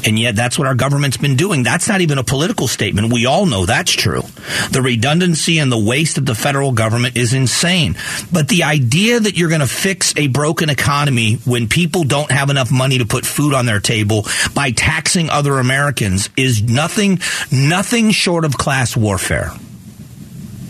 And 0.05 0.19
yet 0.19 0.35
that's 0.35 0.59
what 0.59 0.67
our 0.67 0.75
government's 0.75 1.17
been 1.17 1.37
doing. 1.37 1.63
That's 1.63 1.89
not 1.89 2.01
even 2.01 2.19
a 2.19 2.25
political 2.25 2.67
statement. 2.67 3.13
We 3.13 3.27
all 3.27 3.47
know 3.47 3.67
that's 3.67 3.93
true. 3.93 4.23
The 4.71 4.83
redundancy 4.83 5.59
and 5.59 5.71
the 5.71 5.79
waste 5.79 6.19
of 6.19 6.27
the 6.27 6.35
federal 6.35 6.73
government 6.73 7.17
is 7.17 7.33
insane. 7.33 7.97
But 8.33 8.49
the 8.49 8.65
idea 8.65 9.21
that 9.21 9.37
you're 9.37 9.49
going 9.49 9.61
to 9.61 9.67
fix 9.67 10.15
a 10.17 10.27
broken 10.29 10.71
economy 10.71 11.35
when 11.45 11.69
people 11.69 12.05
don't 12.05 12.31
have 12.31 12.51
enough 12.51 12.73
money 12.73 12.99
to 12.99 13.07
put 13.07 13.25
food 13.25 13.55
on 13.55 13.67
their 13.67 13.81
table 13.81 14.27
by 14.55 14.71
taxing 14.73 15.31
other 15.31 15.59
Americans 15.59 16.31
is 16.37 16.63
nothing, 16.63 17.21
nothing 17.53 18.11
short 18.11 18.45
of 18.45 18.59
class 18.59 18.97
warfare. 18.97 19.53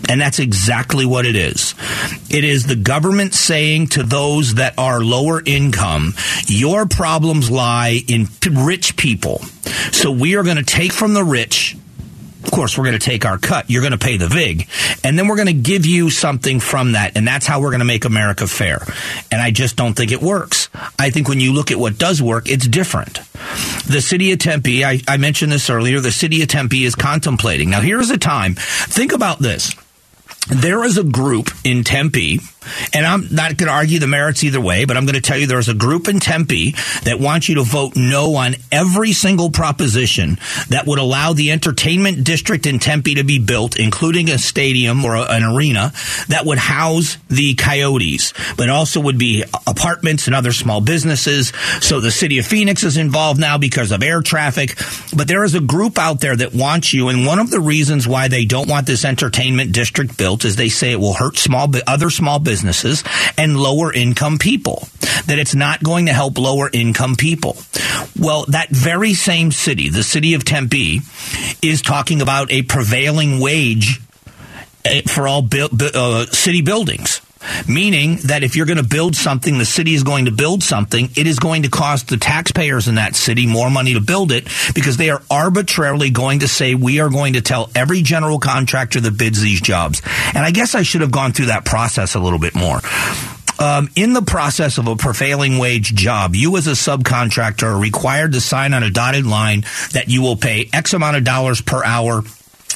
And 0.09 0.19
that's 0.19 0.39
exactly 0.39 1.05
what 1.05 1.25
it 1.25 1.35
is. 1.35 1.75
It 2.29 2.43
is 2.43 2.65
the 2.65 2.75
government 2.75 3.33
saying 3.33 3.87
to 3.89 4.03
those 4.03 4.55
that 4.55 4.77
are 4.77 5.01
lower 5.01 5.41
income, 5.45 6.13
your 6.47 6.85
problems 6.85 7.49
lie 7.49 8.01
in 8.07 8.27
rich 8.51 8.97
people. 8.97 9.39
So 9.91 10.11
we 10.11 10.35
are 10.35 10.43
going 10.43 10.57
to 10.57 10.63
take 10.63 10.91
from 10.91 11.13
the 11.13 11.23
rich 11.23 11.77
of 12.43 12.51
course, 12.51 12.77
we're 12.77 12.83
going 12.83 12.99
to 12.99 13.05
take 13.05 13.25
our 13.25 13.37
cut. 13.37 13.69
You're 13.69 13.81
going 13.81 13.93
to 13.93 13.97
pay 13.97 14.17
the 14.17 14.27
VIG. 14.27 14.67
And 15.03 15.17
then 15.17 15.27
we're 15.27 15.37
going 15.37 15.47
to 15.47 15.53
give 15.53 15.85
you 15.85 16.09
something 16.09 16.59
from 16.59 16.91
that. 16.91 17.15
And 17.15 17.25
that's 17.25 17.47
how 17.47 17.61
we're 17.61 17.69
going 17.69 17.79
to 17.79 17.85
make 17.85 18.03
America 18.03 18.47
fair. 18.47 18.85
And 19.31 19.41
I 19.41 19.51
just 19.51 19.77
don't 19.77 19.93
think 19.93 20.11
it 20.11 20.21
works. 20.21 20.69
I 20.99 21.09
think 21.09 21.29
when 21.29 21.39
you 21.39 21.53
look 21.53 21.71
at 21.71 21.79
what 21.79 21.97
does 21.97 22.21
work, 22.21 22.49
it's 22.49 22.67
different. 22.67 23.19
The 23.87 24.01
city 24.01 24.33
of 24.33 24.39
Tempe, 24.39 24.83
I, 24.83 24.99
I 25.07 25.17
mentioned 25.17 25.51
this 25.51 25.69
earlier, 25.69 26.01
the 26.01 26.11
city 26.11 26.41
of 26.41 26.49
Tempe 26.49 26.83
is 26.83 26.95
contemplating. 26.95 27.69
Now, 27.69 27.79
here's 27.79 28.09
a 28.09 28.17
time. 28.17 28.55
Think 28.55 29.13
about 29.13 29.39
this 29.39 29.73
there 30.47 30.83
is 30.83 30.97
a 30.97 31.03
group 31.03 31.49
in 31.63 31.83
Tempe 31.83 32.39
and 32.93 33.05
I'm 33.05 33.27
not 33.31 33.57
going 33.57 33.67
to 33.67 33.73
argue 33.73 33.99
the 33.99 34.07
merits 34.07 34.43
either 34.43 34.61
way, 34.61 34.85
but 34.85 34.97
I'm 34.97 35.05
going 35.05 35.15
to 35.15 35.21
tell 35.21 35.37
you 35.37 35.47
there's 35.47 35.69
a 35.69 35.73
group 35.73 36.07
in 36.07 36.19
Tempe 36.19 36.71
that 37.03 37.19
wants 37.19 37.49
you 37.49 37.55
to 37.55 37.63
vote 37.63 37.93
no 37.95 38.35
on 38.35 38.55
every 38.71 39.13
single 39.13 39.49
proposition 39.49 40.37
that 40.69 40.85
would 40.87 40.99
allow 40.99 41.33
the 41.33 41.51
entertainment 41.51 42.23
district 42.23 42.65
in 42.65 42.79
Tempe 42.79 43.15
to 43.15 43.23
be 43.23 43.39
built, 43.39 43.77
including 43.77 44.29
a 44.29 44.37
stadium 44.37 45.05
or 45.05 45.15
a, 45.15 45.23
an 45.23 45.43
arena 45.43 45.91
that 46.29 46.45
would 46.45 46.57
house 46.57 47.17
the 47.29 47.55
Coyotes, 47.55 48.33
but 48.57 48.69
also 48.69 48.99
would 49.01 49.17
be 49.17 49.43
apartments 49.67 50.27
and 50.27 50.35
other 50.35 50.51
small 50.51 50.81
businesses. 50.81 51.51
So 51.81 51.99
the 51.99 52.11
city 52.11 52.39
of 52.39 52.45
Phoenix 52.45 52.83
is 52.83 52.97
involved 52.97 53.39
now 53.39 53.57
because 53.57 53.91
of 53.91 54.03
air 54.03 54.21
traffic. 54.21 54.77
But 55.15 55.27
there 55.27 55.43
is 55.43 55.55
a 55.55 55.61
group 55.61 55.97
out 55.97 56.21
there 56.21 56.35
that 56.35 56.53
wants 56.53 56.93
you, 56.93 57.09
and 57.09 57.25
one 57.25 57.39
of 57.39 57.49
the 57.49 57.59
reasons 57.59 58.07
why 58.07 58.27
they 58.27 58.45
don't 58.45 58.69
want 58.69 58.87
this 58.87 59.05
entertainment 59.05 59.71
district 59.71 60.17
built 60.17 60.45
is 60.45 60.55
they 60.55 60.69
say 60.69 60.91
it 60.91 60.99
will 60.99 61.13
hurt 61.13 61.37
small 61.37 61.69
other 61.87 62.09
small 62.09 62.39
businesses 62.39 62.52
businesses 62.53 63.03
and 63.35 63.57
lower 63.57 63.91
income 63.91 64.37
people, 64.37 64.87
that 65.25 65.39
it's 65.39 65.55
not 65.55 65.81
going 65.81 66.05
to 66.05 66.13
help 66.13 66.37
lower 66.37 66.69
income 66.71 67.15
people. 67.15 67.57
Well, 68.19 68.45
that 68.49 68.69
very 68.69 69.15
same 69.15 69.51
city, 69.51 69.89
the 69.89 70.03
city 70.03 70.35
of 70.35 70.45
Tempe, 70.45 71.01
is 71.63 71.81
talking 71.81 72.21
about 72.21 72.51
a 72.51 72.61
prevailing 72.61 73.39
wage 73.39 73.99
eh, 74.85 75.01
for 75.07 75.27
all 75.27 75.41
bu- 75.41 75.69
uh, 75.95 76.27
city 76.27 76.61
buildings 76.61 77.21
meaning 77.67 78.17
that 78.25 78.43
if 78.43 78.55
you're 78.55 78.65
going 78.65 78.77
to 78.77 78.83
build 78.83 79.15
something, 79.15 79.57
the 79.57 79.65
city 79.65 79.93
is 79.93 80.03
going 80.03 80.25
to 80.25 80.31
build 80.31 80.63
something, 80.63 81.09
it 81.15 81.27
is 81.27 81.39
going 81.39 81.63
to 81.63 81.69
cost 81.69 82.07
the 82.09 82.17
taxpayers 82.17 82.87
in 82.87 82.95
that 82.95 83.15
city 83.15 83.45
more 83.45 83.69
money 83.69 83.93
to 83.93 84.01
build 84.01 84.31
it 84.31 84.47
because 84.73 84.97
they 84.97 85.09
are 85.09 85.21
arbitrarily 85.29 86.09
going 86.09 86.39
to 86.39 86.47
say, 86.47 86.75
we 86.75 86.99
are 86.99 87.09
going 87.09 87.33
to 87.33 87.41
tell 87.41 87.69
every 87.75 88.01
general 88.01 88.39
contractor 88.39 88.99
that 89.01 89.17
bids 89.17 89.41
these 89.41 89.61
jobs. 89.61 90.01
And 90.33 90.39
I 90.39 90.51
guess 90.51 90.75
I 90.75 90.83
should 90.83 91.01
have 91.01 91.11
gone 91.11 91.33
through 91.33 91.47
that 91.47 91.65
process 91.65 92.15
a 92.15 92.19
little 92.19 92.39
bit 92.39 92.55
more. 92.55 92.79
Um, 93.59 93.89
in 93.95 94.13
the 94.13 94.21
process 94.21 94.77
of 94.77 94.87
a 94.87 94.95
prevailing 94.95 95.57
wage 95.57 95.93
job, 95.93 96.35
you 96.35 96.57
as 96.57 96.67
a 96.67 96.71
subcontractor 96.71 97.63
are 97.63 97.79
required 97.79 98.33
to 98.33 98.41
sign 98.41 98.73
on 98.73 98.83
a 98.83 98.89
dotted 98.89 99.25
line 99.25 99.63
that 99.91 100.09
you 100.09 100.21
will 100.21 100.35
pay 100.35 100.69
X 100.73 100.93
amount 100.93 101.17
of 101.17 101.23
dollars 101.23 101.61
per 101.61 101.83
hour 101.83 102.23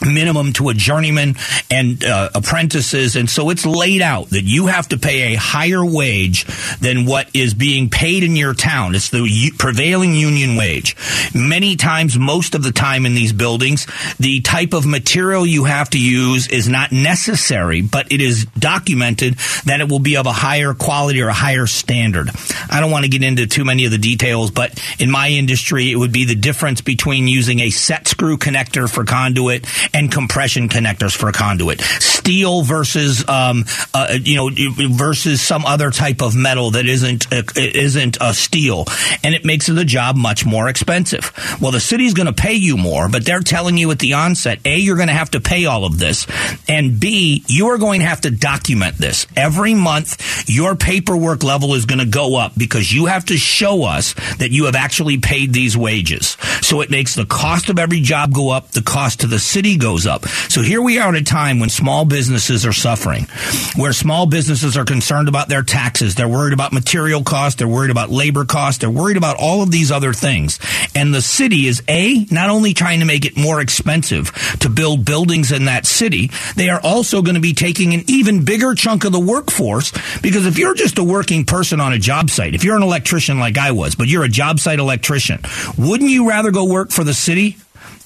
minimum 0.06 0.54
to 0.54 0.70
a 0.70 0.74
journeyman 0.74 1.36
and 1.70 2.04
uh, 2.04 2.30
apprentices. 2.36 3.16
And 3.16 3.30
so 3.30 3.50
it's 3.50 3.66
laid 3.66 4.02
out 4.02 4.30
that 4.30 4.44
you 4.44 4.68
have 4.68 4.90
to 4.90 4.98
pay 4.98 5.34
a 5.34 5.36
higher 5.36 5.86
wage 5.86 6.46
than 6.80 7.06
what 7.06 7.30
is 7.34 7.54
being 7.54 7.90
paid 7.90 8.24
in 8.24 8.36
your 8.36 8.54
town. 8.54 8.96
It's 8.96 9.10
the 9.10 9.52
prevailing 9.58 10.14
union 10.14 10.56
wage. 10.56 10.96
Many 11.34 11.76
times 11.76 12.18
most 12.18 12.56
of 12.56 12.64
the 12.64 12.72
time 12.72 13.06
in 13.06 13.16
these 13.16 13.34
buildings 13.34 13.88
the 14.20 14.42
type 14.42 14.74
of 14.74 14.86
material 14.86 15.46
you 15.46 15.66
have 15.66 15.90
to 15.92 16.00
use 16.00 16.48
is 16.48 16.68
not 16.68 16.92
necessary 16.92 17.82
but 17.82 18.12
it 18.12 18.22
is 18.22 18.46
documented 18.58 19.36
that 19.66 19.82
it 19.82 19.90
will 19.90 20.00
be 20.00 20.18
of 20.18 20.26
a 20.26 20.32
higher 20.32 20.74
quality 20.74 21.22
or 21.22 21.30
a 21.30 21.34
higher 21.34 21.68
standard. 21.68 22.30
I 22.70 22.80
don't 22.80 22.92
want 22.92 23.06
to 23.06 23.10
get 23.10 23.24
into 23.24 23.48
too 23.48 23.66
many 23.66 23.86
of 23.86 23.92
the 23.92 23.98
details 23.98 24.52
but 24.52 24.82
in 25.00 25.10
my 25.10 25.30
industry 25.30 25.92
it 25.92 25.96
would 25.96 26.12
be 26.12 26.26
the 26.26 26.36
difference 26.36 26.82
between 26.82 27.28
using 27.28 27.60
a 27.60 27.70
set 27.70 28.08
screw 28.08 28.38
connector 28.38 28.92
for 28.92 29.04
conduit 29.04 29.66
and 29.94 30.12
compression 30.12 30.70
connectors 30.70 31.16
for 31.16 31.30
a 31.30 31.34
conduit. 31.34 31.82
Steel 31.82 32.62
versus, 32.62 33.28
um, 33.30 33.66
uh, 33.94 34.18
you 34.22 34.36
know, 34.36 34.50
versus 34.90 35.42
some 35.42 35.66
other 35.66 35.92
type 35.92 36.22
of 36.22 36.36
metal 36.36 36.72
that 36.72 36.86
isn't 36.86 37.32
uh, 37.32 37.44
isn't 37.56 38.18
a 38.20 38.34
steel, 38.34 38.86
and 39.24 39.34
it 39.34 39.46
makes 39.46 39.68
the 39.68 39.86
job 39.86 40.16
much 40.16 40.46
more 40.46 40.68
expensive. 40.68 41.32
Well, 41.62 41.72
the 41.72 41.80
city's 41.80 42.14
going 42.14 42.28
to 42.28 42.34
pay 42.34 42.54
you 42.54 42.78
more, 42.78 43.08
but 43.10 43.26
they're 43.26 43.40
telling 43.40 43.78
you 43.78 43.92
at 43.92 44.00
the 44.00 44.14
onset: 44.14 44.60
a, 44.66 44.78
you're 44.78 44.98
going 44.98 45.08
to 45.08 45.14
have 45.14 45.32
to 45.32 45.40
pay 45.40 45.66
all 45.66 45.86
of 45.86 46.00
this, 46.00 46.28
and 46.68 47.00
b, 47.00 47.44
you 47.48 47.68
are 47.68 47.78
going 47.78 48.02
to 48.02 48.06
have 48.06 48.22
to 48.22 48.32
document 48.32 48.98
this 48.98 49.28
every 49.36 49.74
month. 49.74 50.50
Your 50.50 50.76
paperwork 50.76 51.44
level 51.44 51.76
is 51.76 51.86
going 51.86 52.00
to 52.00 52.06
go 52.06 52.36
up 52.36 52.54
because 52.58 52.92
you 52.94 53.06
have 53.06 53.26
to 53.26 53.38
show 53.38 53.84
us 53.84 54.14
that 54.38 54.52
you 54.52 54.66
have 54.66 54.76
actually 54.76 55.18
paid 55.18 55.54
these 55.54 55.78
wages. 55.78 56.38
So 56.62 56.82
it 56.82 56.90
makes 56.90 57.16
the 57.16 57.26
cost 57.26 57.70
of 57.70 57.80
every 57.80 58.02
job 58.02 58.34
go 58.34 58.50
up, 58.50 58.72
the 58.72 58.82
cost 58.82 59.22
to 59.22 59.28
the 59.28 59.40
city 59.40 59.77
goes 59.78 60.06
up. 60.06 60.26
So 60.50 60.62
here 60.62 60.82
we 60.82 61.00
are 61.00 61.10
at 61.10 61.16
a 61.16 61.24
time 61.24 61.60
when 61.60 61.70
small 61.70 62.06
businesses 62.06 62.66
are 62.66 62.74
suffering, 62.74 63.28
where 63.76 63.94
small 63.94 64.26
businesses 64.26 64.78
are 64.78 64.86
concerned 64.86 65.28
about 65.28 65.50
their 65.50 65.64
taxes, 65.64 66.16
they're 66.16 66.28
worried 66.28 66.54
about 66.54 66.74
material 66.74 67.24
costs, 67.24 67.58
they're 67.58 67.68
worried 67.68 67.92
about 67.92 68.10
labor 68.10 68.46
costs, 68.46 68.80
they're 68.80 68.90
worried 68.90 69.18
about 69.18 69.38
all 69.38 69.62
of 69.62 69.72
these 69.72 69.92
other 69.92 70.14
things. 70.14 70.60
And 70.96 71.14
the 71.14 71.22
city 71.22 71.68
is 71.68 71.84
A, 71.88 72.26
not 72.32 72.50
only 72.50 72.74
trying 72.74 73.00
to 73.00 73.06
make 73.06 73.26
it 73.26 73.38
more 73.38 73.62
expensive 73.62 74.32
to 74.60 74.70
build 74.70 75.06
buildings 75.06 75.52
in 75.52 75.66
that 75.66 75.86
city, 75.86 76.32
they 76.56 76.70
are 76.70 76.82
also 76.82 77.22
going 77.22 77.36
to 77.36 77.42
be 77.42 77.54
taking 77.54 77.94
an 77.94 78.04
even 78.08 78.46
bigger 78.46 78.76
chunk 78.76 79.04
of 79.06 79.12
the 79.12 79.20
workforce 79.20 79.92
because 80.22 80.46
if 80.46 80.58
you're 80.58 80.76
just 80.76 80.98
a 80.98 81.04
working 81.04 81.46
person 81.46 81.80
on 81.80 81.94
a 81.94 82.00
job 82.00 82.30
site, 82.30 82.56
if 82.56 82.64
you're 82.64 82.76
an 82.76 82.84
electrician 82.84 83.40
like 83.40 83.58
I 83.58 83.72
was, 83.72 83.96
but 83.96 84.08
you're 84.08 84.24
a 84.24 84.30
job 84.30 84.60
site 84.60 84.80
electrician, 84.80 85.40
wouldn't 85.78 86.10
you 86.10 86.30
rather 86.30 86.52
go 86.52 86.66
work 86.66 86.92
for 86.92 87.04
the 87.04 87.14
city 87.14 87.58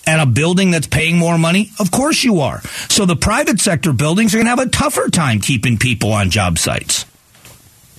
and 0.06 0.22
a 0.22 0.26
building 0.26 0.72
that's 0.72 0.88
paying 0.88 1.18
more 1.18 1.38
money? 1.38 1.72
Of 1.80 1.92
course 1.92 2.24
you 2.24 2.42
are. 2.42 2.62
So 2.90 3.06
the 3.06 3.16
private 3.16 3.60
sector 3.60 3.94
buildings 3.94 4.34
are 4.34 4.38
going 4.38 4.46
to 4.46 4.50
have 4.50 4.60
a 4.60 4.70
tougher 4.70 5.10
time 5.10 5.40
keeping 5.40 5.78
people 5.78 6.12
on 6.14 6.30
job 6.30 6.58
sites. 6.58 7.06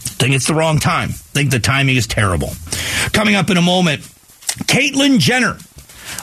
Think 0.04 0.34
it's 0.34 0.46
the 0.46 0.54
wrong 0.54 0.78
time. 0.78 1.10
Think 1.10 1.50
the 1.50 1.60
timing 1.60 1.96
is 1.96 2.06
terrible. 2.06 2.50
Coming 3.12 3.34
up 3.34 3.50
in 3.50 3.56
a 3.56 3.62
moment, 3.62 4.02
Caitlyn 4.66 5.18
Jenner 5.18 5.58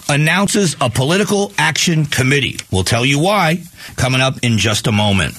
announces 0.08 0.76
a 0.80 0.90
political 0.90 1.52
action 1.58 2.06
committee. 2.06 2.58
We'll 2.72 2.84
tell 2.84 3.06
you 3.06 3.20
why 3.20 3.64
coming 3.96 4.22
up 4.22 4.36
in 4.44 4.58
just 4.58 4.88
a 4.88 4.92
moment. 4.92 5.38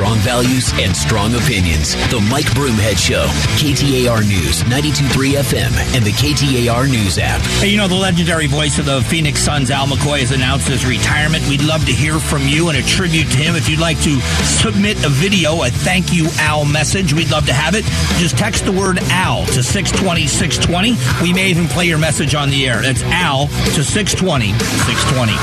Strong 0.00 0.18
values 0.20 0.72
and 0.76 0.96
strong 0.96 1.34
opinions. 1.34 1.92
The 2.08 2.26
Mike 2.30 2.48
Broomhead 2.56 2.96
Show. 2.96 3.26
KTAR 3.60 4.26
News, 4.26 4.62
92.3 4.62 5.36
FM, 5.36 5.94
and 5.94 6.02
the 6.02 6.12
KTAR 6.12 6.88
News 6.88 7.18
app. 7.18 7.42
Hey, 7.60 7.68
you 7.68 7.76
know, 7.76 7.86
the 7.86 7.96
legendary 7.96 8.46
voice 8.46 8.78
of 8.78 8.86
the 8.86 9.02
Phoenix 9.02 9.42
Suns, 9.42 9.70
Al 9.70 9.86
McCoy, 9.86 10.20
has 10.20 10.30
announced 10.30 10.68
his 10.68 10.86
retirement. 10.86 11.46
We'd 11.50 11.62
love 11.62 11.84
to 11.84 11.92
hear 11.92 12.18
from 12.18 12.48
you 12.48 12.70
and 12.70 12.78
a 12.78 12.82
tribute 12.82 13.30
to 13.30 13.36
him. 13.36 13.56
If 13.56 13.68
you'd 13.68 13.78
like 13.78 14.00
to 14.00 14.18
submit 14.22 14.96
a 15.04 15.10
video, 15.10 15.64
a 15.64 15.68
thank 15.68 16.14
you, 16.14 16.28
Al 16.38 16.64
message, 16.64 17.12
we'd 17.12 17.30
love 17.30 17.44
to 17.44 17.52
have 17.52 17.74
it. 17.74 17.84
Just 18.16 18.38
text 18.38 18.64
the 18.64 18.72
word 18.72 19.00
Al 19.10 19.44
to 19.52 19.62
620 19.62 20.26
620. 20.26 20.96
We 21.22 21.34
may 21.34 21.50
even 21.50 21.68
play 21.68 21.84
your 21.84 21.98
message 21.98 22.34
on 22.34 22.48
the 22.48 22.66
air. 22.66 22.80
That's 22.80 23.02
Al 23.02 23.48
to 23.48 23.84
620 23.84 24.54
620. 24.56 25.36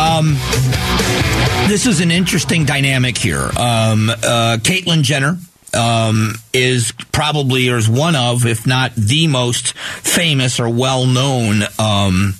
Um, 0.00 0.38
this 1.68 1.86
is 1.86 2.00
an 2.00 2.10
interesting 2.10 2.64
dynamic 2.64 3.16
here. 3.16 3.49
Um, 3.56 4.10
uh, 4.10 4.58
Caitlyn 4.60 5.02
Jenner 5.02 5.38
um, 5.74 6.34
is 6.52 6.92
probably 7.12 7.68
or 7.68 7.76
is 7.76 7.88
one 7.88 8.16
of, 8.16 8.46
if 8.46 8.66
not 8.66 8.94
the 8.94 9.26
most 9.26 9.76
famous 9.76 10.60
or 10.60 10.68
well 10.68 11.06
known 11.06 11.62
um, 11.78 12.34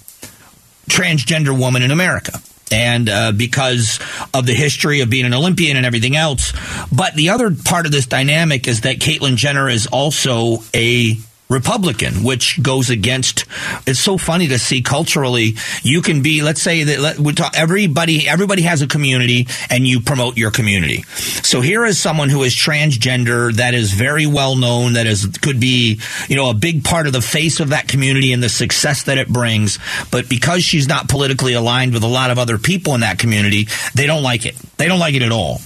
transgender 0.88 1.59
woman 1.59 1.83
in 1.83 1.90
America. 1.90 2.40
And 2.73 3.09
uh, 3.09 3.33
because 3.33 3.99
of 4.33 4.46
the 4.46 4.55
history 4.55 5.01
of 5.01 5.11
being 5.11 5.27
an 5.27 5.35
Olympian 5.35 5.77
and 5.77 5.85
everything 5.85 6.14
else. 6.14 6.53
But 6.92 7.14
the 7.14 7.31
other 7.31 7.51
part 7.53 7.85
of 7.85 7.90
this 7.90 8.07
dynamic 8.07 8.68
is 8.68 8.83
that 8.83 9.01
Caitlyn 9.01 9.35
Jenner 9.35 9.68
is 9.68 9.88
also 9.88 10.59
a 10.73 11.16
Republican, 11.50 12.22
which 12.22 12.62
goes 12.62 12.88
against. 12.88 13.44
It's 13.86 13.98
so 14.00 14.16
funny 14.16 14.48
to 14.48 14.58
see 14.58 14.82
culturally. 14.82 15.54
You 15.82 16.00
can 16.00 16.22
be, 16.22 16.42
let's 16.42 16.62
say 16.62 16.84
that 16.84 17.00
let, 17.00 17.18
we 17.18 17.32
talk, 17.34 17.54
everybody, 17.58 18.28
everybody 18.28 18.62
has 18.62 18.80
a 18.80 18.86
community, 18.86 19.48
and 19.68 19.86
you 19.86 20.00
promote 20.00 20.38
your 20.38 20.52
community. 20.52 21.02
So 21.42 21.60
here 21.60 21.84
is 21.84 21.98
someone 21.98 22.28
who 22.28 22.44
is 22.44 22.54
transgender 22.54 23.52
that 23.54 23.74
is 23.74 23.92
very 23.92 24.26
well 24.26 24.56
known, 24.56 24.94
that 24.94 25.06
is 25.06 25.26
could 25.42 25.60
be, 25.60 26.00
you 26.28 26.36
know, 26.36 26.50
a 26.50 26.54
big 26.54 26.84
part 26.84 27.06
of 27.06 27.12
the 27.12 27.20
face 27.20 27.58
of 27.60 27.70
that 27.70 27.88
community 27.88 28.32
and 28.32 28.42
the 28.42 28.48
success 28.48 29.02
that 29.04 29.18
it 29.18 29.28
brings. 29.28 29.78
But 30.10 30.28
because 30.28 30.62
she's 30.62 30.86
not 30.86 31.08
politically 31.08 31.54
aligned 31.54 31.92
with 31.92 32.04
a 32.04 32.08
lot 32.08 32.30
of 32.30 32.38
other 32.38 32.58
people 32.58 32.94
in 32.94 33.00
that 33.00 33.18
community, 33.18 33.66
they 33.94 34.06
don't 34.06 34.22
like 34.22 34.46
it. 34.46 34.54
They 34.76 34.86
don't 34.86 35.00
like 35.00 35.14
it 35.14 35.22
at 35.22 35.32
all. 35.32 35.60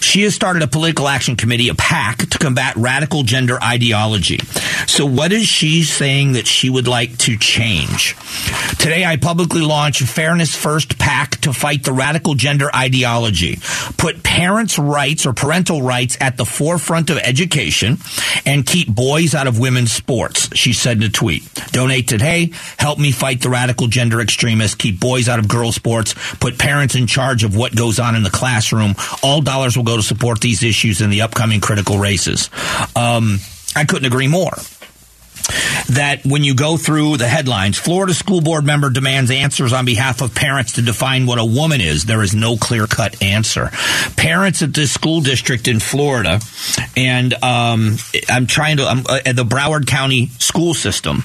She 0.00 0.22
has 0.22 0.34
started 0.34 0.62
a 0.62 0.66
political 0.66 1.08
action 1.08 1.36
committee, 1.36 1.68
a 1.68 1.74
PAC, 1.74 2.18
to 2.30 2.38
combat 2.38 2.76
radical 2.76 3.22
gender 3.22 3.62
ideology. 3.62 4.38
So, 4.86 5.06
what 5.06 5.32
is 5.32 5.46
she 5.46 5.82
saying 5.82 6.32
that 6.32 6.46
she 6.46 6.70
would 6.70 6.88
like 6.88 7.18
to 7.18 7.36
change? 7.36 8.16
Today, 8.78 9.04
I 9.04 9.16
publicly 9.16 9.62
launch 9.62 10.00
Fairness 10.02 10.54
First 10.54 10.98
PAC 10.98 11.40
to 11.42 11.52
fight 11.52 11.84
the 11.84 11.92
radical 11.92 12.34
gender 12.34 12.74
ideology, 12.74 13.58
put 13.96 14.22
parents' 14.22 14.78
rights 14.78 15.26
or 15.26 15.32
parental 15.32 15.82
rights 15.82 16.16
at 16.20 16.36
the 16.36 16.44
forefront 16.44 17.10
of 17.10 17.18
education, 17.18 17.98
and 18.44 18.64
keep 18.64 18.88
boys 18.88 19.34
out 19.34 19.46
of 19.46 19.58
women's 19.58 19.92
sports, 19.92 20.54
she 20.56 20.72
said 20.72 20.98
in 20.98 21.02
a 21.04 21.08
tweet. 21.08 21.42
Donate 21.72 22.06
today. 22.06 22.52
Help 22.78 22.98
me 22.98 23.10
fight 23.10 23.40
the 23.40 23.50
radical 23.50 23.88
gender 23.88 24.20
extremists, 24.20 24.76
keep 24.76 25.00
boys 25.00 25.28
out 25.28 25.38
of 25.38 25.48
girls' 25.48 25.74
sports, 25.74 26.14
put 26.38 26.58
parents 26.58 26.94
in 26.94 27.06
charge 27.06 27.44
of 27.44 27.56
what 27.56 27.74
goes 27.74 27.98
on 27.98 28.14
in 28.14 28.22
the 28.22 28.30
classroom. 28.30 28.94
All 29.22 29.40
dollars 29.40 29.55
will 29.76 29.84
go 29.84 29.96
to 29.96 30.02
support 30.02 30.40
these 30.40 30.62
issues 30.62 31.00
in 31.00 31.10
the 31.10 31.22
upcoming 31.22 31.60
critical 31.60 31.98
races. 31.98 32.50
Um, 32.94 33.38
I 33.74 33.84
couldn't 33.84 34.06
agree 34.06 34.28
more 34.28 34.54
that 35.88 36.24
when 36.24 36.44
you 36.44 36.54
go 36.54 36.76
through 36.76 37.16
the 37.16 37.28
headlines, 37.28 37.78
Florida 37.78 38.14
school 38.14 38.40
board 38.40 38.64
member 38.64 38.90
demands 38.90 39.30
answers 39.30 39.72
on 39.72 39.84
behalf 39.84 40.20
of 40.20 40.34
parents 40.34 40.72
to 40.72 40.82
define 40.82 41.26
what 41.26 41.38
a 41.38 41.44
woman 41.44 41.80
is. 41.80 42.04
There 42.04 42.22
is 42.22 42.34
no 42.34 42.56
clear 42.56 42.86
cut 42.86 43.22
answer. 43.22 43.70
Parents 44.16 44.62
at 44.62 44.74
this 44.74 44.92
school 44.92 45.20
district 45.20 45.68
in 45.68 45.80
Florida, 45.80 46.40
and 46.96 47.32
um, 47.42 47.96
I'm 48.28 48.46
trying 48.46 48.78
to, 48.78 48.86
I'm, 48.86 49.00
uh, 49.00 49.32
the 49.32 49.44
Broward 49.44 49.86
County 49.86 50.28
school 50.38 50.74
system, 50.74 51.24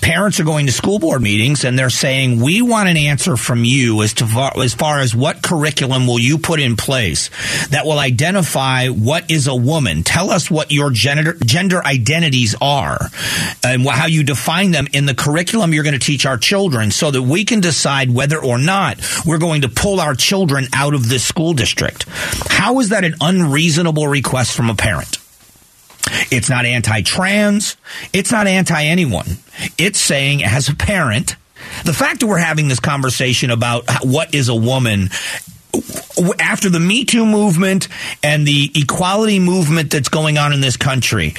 parents 0.00 0.40
are 0.40 0.44
going 0.44 0.66
to 0.66 0.72
school 0.72 0.98
board 0.98 1.22
meetings 1.22 1.64
and 1.64 1.78
they're 1.78 1.90
saying, 1.90 2.40
we 2.40 2.62
want 2.62 2.88
an 2.88 2.96
answer 2.96 3.36
from 3.36 3.64
you 3.64 4.02
as 4.02 4.14
to 4.14 4.26
far, 4.26 4.52
as 4.58 4.74
far 4.74 4.98
as 5.00 5.14
what 5.14 5.42
curriculum 5.42 6.06
will 6.06 6.18
you 6.18 6.38
put 6.38 6.60
in 6.60 6.76
place 6.76 7.30
that 7.68 7.84
will 7.84 7.98
identify 7.98 8.88
what 8.88 9.30
is 9.30 9.46
a 9.46 9.54
woman. 9.54 10.02
Tell 10.02 10.30
us 10.30 10.50
what 10.50 10.72
your 10.72 10.90
gender, 10.90 11.34
gender 11.44 11.84
identities 11.84 12.54
are 12.60 12.98
and 13.64 13.86
how 13.86 14.06
you 14.06 14.22
define 14.22 14.70
them 14.70 14.86
in 14.92 15.06
the 15.06 15.14
curriculum 15.14 15.72
you're 15.72 15.84
going 15.84 15.98
to 15.98 16.04
teach 16.04 16.26
our 16.26 16.38
children 16.38 16.90
so 16.90 17.10
that 17.10 17.22
we 17.22 17.44
can 17.44 17.60
decide 17.60 18.10
whether 18.10 18.42
or 18.42 18.58
not 18.58 18.98
we're 19.26 19.38
going 19.38 19.62
to 19.62 19.68
pull 19.68 20.00
our 20.00 20.14
children 20.14 20.66
out 20.74 20.94
of 20.94 21.08
this 21.08 21.24
school 21.24 21.54
district. 21.54 22.06
How 22.48 22.80
is 22.80 22.90
that 22.90 23.04
an 23.04 23.14
unreasonable 23.20 24.08
request 24.08 24.56
from 24.56 24.70
a 24.70 24.74
parent? 24.74 25.18
It's 26.30 26.50
not 26.50 26.64
anti 26.64 27.02
trans. 27.02 27.76
It's 28.12 28.32
not 28.32 28.46
anti 28.46 28.84
anyone. 28.84 29.26
It's 29.78 30.00
saying, 30.00 30.42
as 30.42 30.68
a 30.68 30.74
parent, 30.74 31.36
the 31.84 31.92
fact 31.92 32.20
that 32.20 32.26
we're 32.26 32.38
having 32.38 32.68
this 32.68 32.80
conversation 32.80 33.50
about 33.50 33.84
what 34.02 34.34
is 34.34 34.48
a 34.48 34.54
woman 34.54 35.10
after 36.38 36.68
the 36.68 36.80
Me 36.80 37.04
Too 37.04 37.24
movement 37.24 37.88
and 38.22 38.46
the 38.46 38.70
equality 38.74 39.38
movement 39.38 39.90
that's 39.90 40.08
going 40.08 40.38
on 40.38 40.52
in 40.52 40.60
this 40.60 40.76
country, 40.76 41.34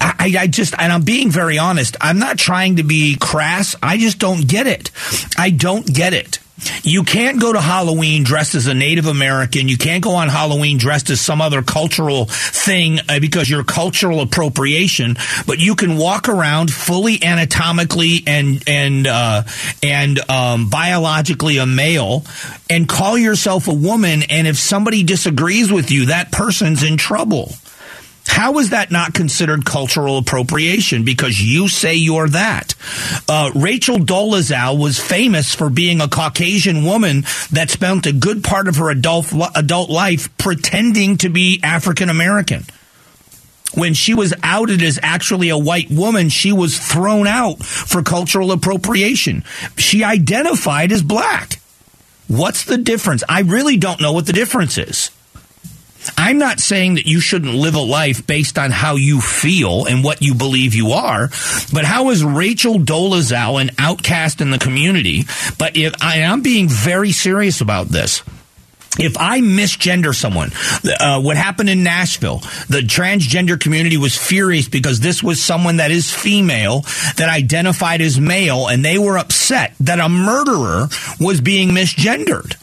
I, 0.00 0.34
I, 0.38 0.46
just, 0.46 0.74
and 0.78 0.92
I'm 0.92 1.02
being 1.02 1.30
very 1.30 1.58
honest, 1.58 1.96
I'm 2.00 2.18
not 2.18 2.38
trying 2.38 2.76
to 2.76 2.82
be 2.82 3.16
crass. 3.20 3.76
I 3.82 3.98
just 3.98 4.18
don't 4.18 4.46
get 4.46 4.66
it. 4.66 4.90
I 5.38 5.50
don't 5.50 5.86
get 5.86 6.12
it. 6.12 6.38
You 6.82 7.02
can't 7.02 7.38
go 7.38 7.52
to 7.52 7.60
Halloween 7.60 8.24
dressed 8.24 8.54
as 8.54 8.66
a 8.66 8.72
Native 8.72 9.06
American. 9.06 9.68
You 9.68 9.76
can't 9.76 10.02
go 10.02 10.14
on 10.14 10.28
Halloween 10.28 10.78
dressed 10.78 11.10
as 11.10 11.20
some 11.20 11.42
other 11.42 11.62
cultural 11.62 12.24
thing 12.26 12.98
uh, 13.08 13.20
because 13.20 13.50
you're 13.50 13.62
cultural 13.62 14.20
appropriation. 14.20 15.16
But 15.46 15.58
you 15.58 15.74
can 15.74 15.98
walk 15.98 16.30
around 16.30 16.72
fully 16.72 17.22
anatomically 17.22 18.22
and 18.26 18.62
and 18.66 19.06
uh, 19.06 19.42
and 19.82 20.30
um, 20.30 20.70
biologically 20.70 21.58
a 21.58 21.66
male 21.66 22.24
and 22.70 22.88
call 22.88 23.18
yourself 23.18 23.68
a 23.68 23.74
woman. 23.74 24.22
And 24.30 24.46
if 24.46 24.56
somebody 24.56 25.02
disagrees 25.02 25.70
with 25.70 25.90
you, 25.90 26.06
that 26.06 26.32
person's 26.32 26.82
in 26.82 26.96
trouble. 26.96 27.52
How 28.26 28.58
is 28.58 28.70
that 28.70 28.90
not 28.90 29.14
considered 29.14 29.64
cultural 29.64 30.18
appropriation? 30.18 31.04
Because 31.04 31.40
you 31.40 31.68
say 31.68 31.94
you're 31.94 32.28
that. 32.28 32.74
Uh, 33.28 33.50
Rachel 33.54 33.98
Dolezal 33.98 34.78
was 34.78 34.98
famous 34.98 35.54
for 35.54 35.70
being 35.70 36.00
a 36.00 36.08
Caucasian 36.08 36.84
woman 36.84 37.22
that 37.52 37.70
spent 37.70 38.06
a 38.06 38.12
good 38.12 38.42
part 38.42 38.68
of 38.68 38.76
her 38.76 38.90
adult 38.90 39.32
adult 39.54 39.90
life 39.90 40.36
pretending 40.38 41.16
to 41.18 41.28
be 41.28 41.60
African 41.62 42.08
American. 42.10 42.64
When 43.74 43.94
she 43.94 44.14
was 44.14 44.32
outed 44.42 44.82
as 44.82 44.98
actually 45.02 45.50
a 45.50 45.58
white 45.58 45.90
woman, 45.90 46.28
she 46.28 46.52
was 46.52 46.78
thrown 46.78 47.26
out 47.26 47.62
for 47.62 48.02
cultural 48.02 48.52
appropriation. 48.52 49.44
She 49.76 50.02
identified 50.02 50.92
as 50.92 51.02
black. 51.02 51.60
What's 52.26 52.64
the 52.64 52.78
difference? 52.78 53.22
I 53.28 53.40
really 53.40 53.76
don't 53.76 54.00
know 54.00 54.12
what 54.12 54.26
the 54.26 54.32
difference 54.32 54.78
is. 54.78 55.10
I'm 56.16 56.38
not 56.38 56.60
saying 56.60 56.94
that 56.96 57.06
you 57.06 57.20
shouldn't 57.20 57.54
live 57.54 57.74
a 57.74 57.80
life 57.80 58.26
based 58.26 58.58
on 58.58 58.70
how 58.70 58.96
you 58.96 59.20
feel 59.20 59.86
and 59.86 60.02
what 60.04 60.22
you 60.22 60.34
believe 60.34 60.74
you 60.74 60.90
are, 60.92 61.28
but 61.72 61.84
how 61.84 62.10
is 62.10 62.24
Rachel 62.24 62.74
Dolezal 62.78 63.60
an 63.60 63.70
outcast 63.78 64.40
in 64.40 64.50
the 64.50 64.58
community? 64.58 65.24
But 65.58 65.76
if 65.76 65.94
I, 66.02 66.22
I'm 66.22 66.42
being 66.42 66.68
very 66.68 67.12
serious 67.12 67.60
about 67.60 67.88
this. 67.88 68.22
if 68.98 69.16
I 69.18 69.40
misgender 69.40 70.14
someone, 70.14 70.50
uh, 71.00 71.20
what 71.20 71.36
happened 71.36 71.68
in 71.68 71.82
Nashville, 71.82 72.38
the 72.68 72.80
transgender 72.80 73.58
community 73.60 73.96
was 73.96 74.16
furious 74.16 74.68
because 74.68 75.00
this 75.00 75.22
was 75.22 75.42
someone 75.42 75.78
that 75.78 75.90
is 75.90 76.12
female 76.12 76.80
that 77.16 77.28
identified 77.28 78.00
as 78.00 78.18
male, 78.18 78.68
and 78.68 78.84
they 78.84 78.98
were 78.98 79.18
upset 79.18 79.74
that 79.80 80.00
a 80.00 80.08
murderer 80.08 80.88
was 81.20 81.40
being 81.40 81.70
misgendered. 81.70 82.56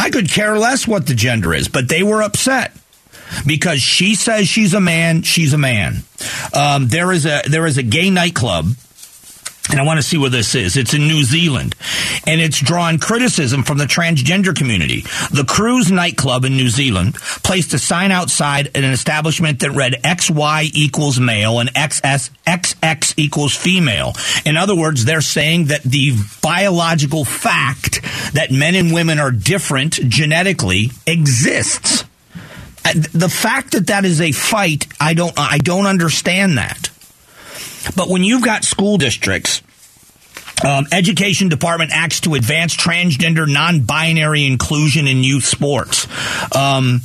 I 0.00 0.08
could 0.08 0.30
care 0.30 0.58
less 0.58 0.88
what 0.88 1.06
the 1.06 1.14
gender 1.14 1.52
is, 1.52 1.68
but 1.68 1.88
they 1.90 2.02
were 2.02 2.22
upset 2.22 2.72
because 3.46 3.82
she 3.82 4.14
says 4.14 4.48
she's 4.48 4.72
a 4.72 4.80
man, 4.80 5.22
she's 5.22 5.52
a 5.52 5.58
man. 5.58 6.04
Um, 6.54 6.88
there 6.88 7.12
is 7.12 7.26
a 7.26 7.42
there 7.46 7.66
is 7.66 7.76
a 7.76 7.82
gay 7.82 8.08
nightclub 8.08 8.66
and 9.70 9.78
I 9.78 9.84
want 9.84 9.98
to 9.98 10.02
see 10.02 10.18
where 10.18 10.30
this 10.30 10.54
is. 10.54 10.76
It's 10.76 10.94
in 10.94 11.06
New 11.06 11.22
Zealand. 11.22 11.76
And 12.26 12.40
it's 12.40 12.60
drawn 12.60 12.98
criticism 12.98 13.62
from 13.62 13.78
the 13.78 13.84
transgender 13.84 14.54
community. 14.54 15.02
The 15.30 15.44
Cruise 15.46 15.90
nightclub 15.90 16.44
in 16.44 16.56
New 16.56 16.68
Zealand 16.68 17.14
placed 17.14 17.72
a 17.72 17.78
sign 17.78 18.10
outside 18.10 18.70
an 18.74 18.84
establishment 18.84 19.60
that 19.60 19.70
read 19.70 19.94
XY 20.02 20.70
equals 20.74 21.20
male 21.20 21.60
and 21.60 21.72
XS, 21.74 22.30
XX 22.46 23.14
equals 23.16 23.54
female. 23.54 24.14
In 24.44 24.56
other 24.56 24.74
words, 24.74 25.04
they're 25.04 25.20
saying 25.20 25.66
that 25.66 25.82
the 25.82 26.14
biological 26.42 27.24
fact 27.24 28.02
that 28.34 28.50
men 28.50 28.74
and 28.74 28.92
women 28.92 29.18
are 29.18 29.30
different 29.30 29.94
genetically 29.94 30.90
exists. 31.06 32.04
The 33.12 33.28
fact 33.28 33.72
that 33.72 33.86
that 33.86 34.04
is 34.04 34.20
a 34.20 34.32
fight, 34.32 34.86
I 34.98 35.14
don't, 35.14 35.38
I 35.38 35.58
don't 35.58 35.86
understand 35.86 36.58
that. 36.58 36.89
But 37.96 38.08
when 38.08 38.24
you've 38.24 38.44
got 38.44 38.64
school 38.64 38.98
districts, 38.98 39.62
um, 40.64 40.86
education 40.92 41.48
department 41.48 41.90
acts 41.92 42.20
to 42.22 42.34
advance 42.34 42.76
transgender, 42.76 43.50
non-binary 43.50 44.44
inclusion 44.44 45.06
in 45.06 45.24
youth 45.24 45.44
sports. 45.44 46.06
Um, 46.54 47.00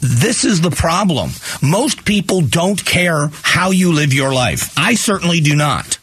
this 0.00 0.44
is 0.44 0.60
the 0.60 0.70
problem. 0.70 1.30
Most 1.62 2.04
people 2.04 2.40
don't 2.40 2.82
care 2.84 3.30
how 3.42 3.70
you 3.70 3.92
live 3.92 4.12
your 4.12 4.32
life. 4.32 4.72
I 4.76 4.94
certainly 4.94 5.40
do 5.40 5.56
not. 5.56 5.97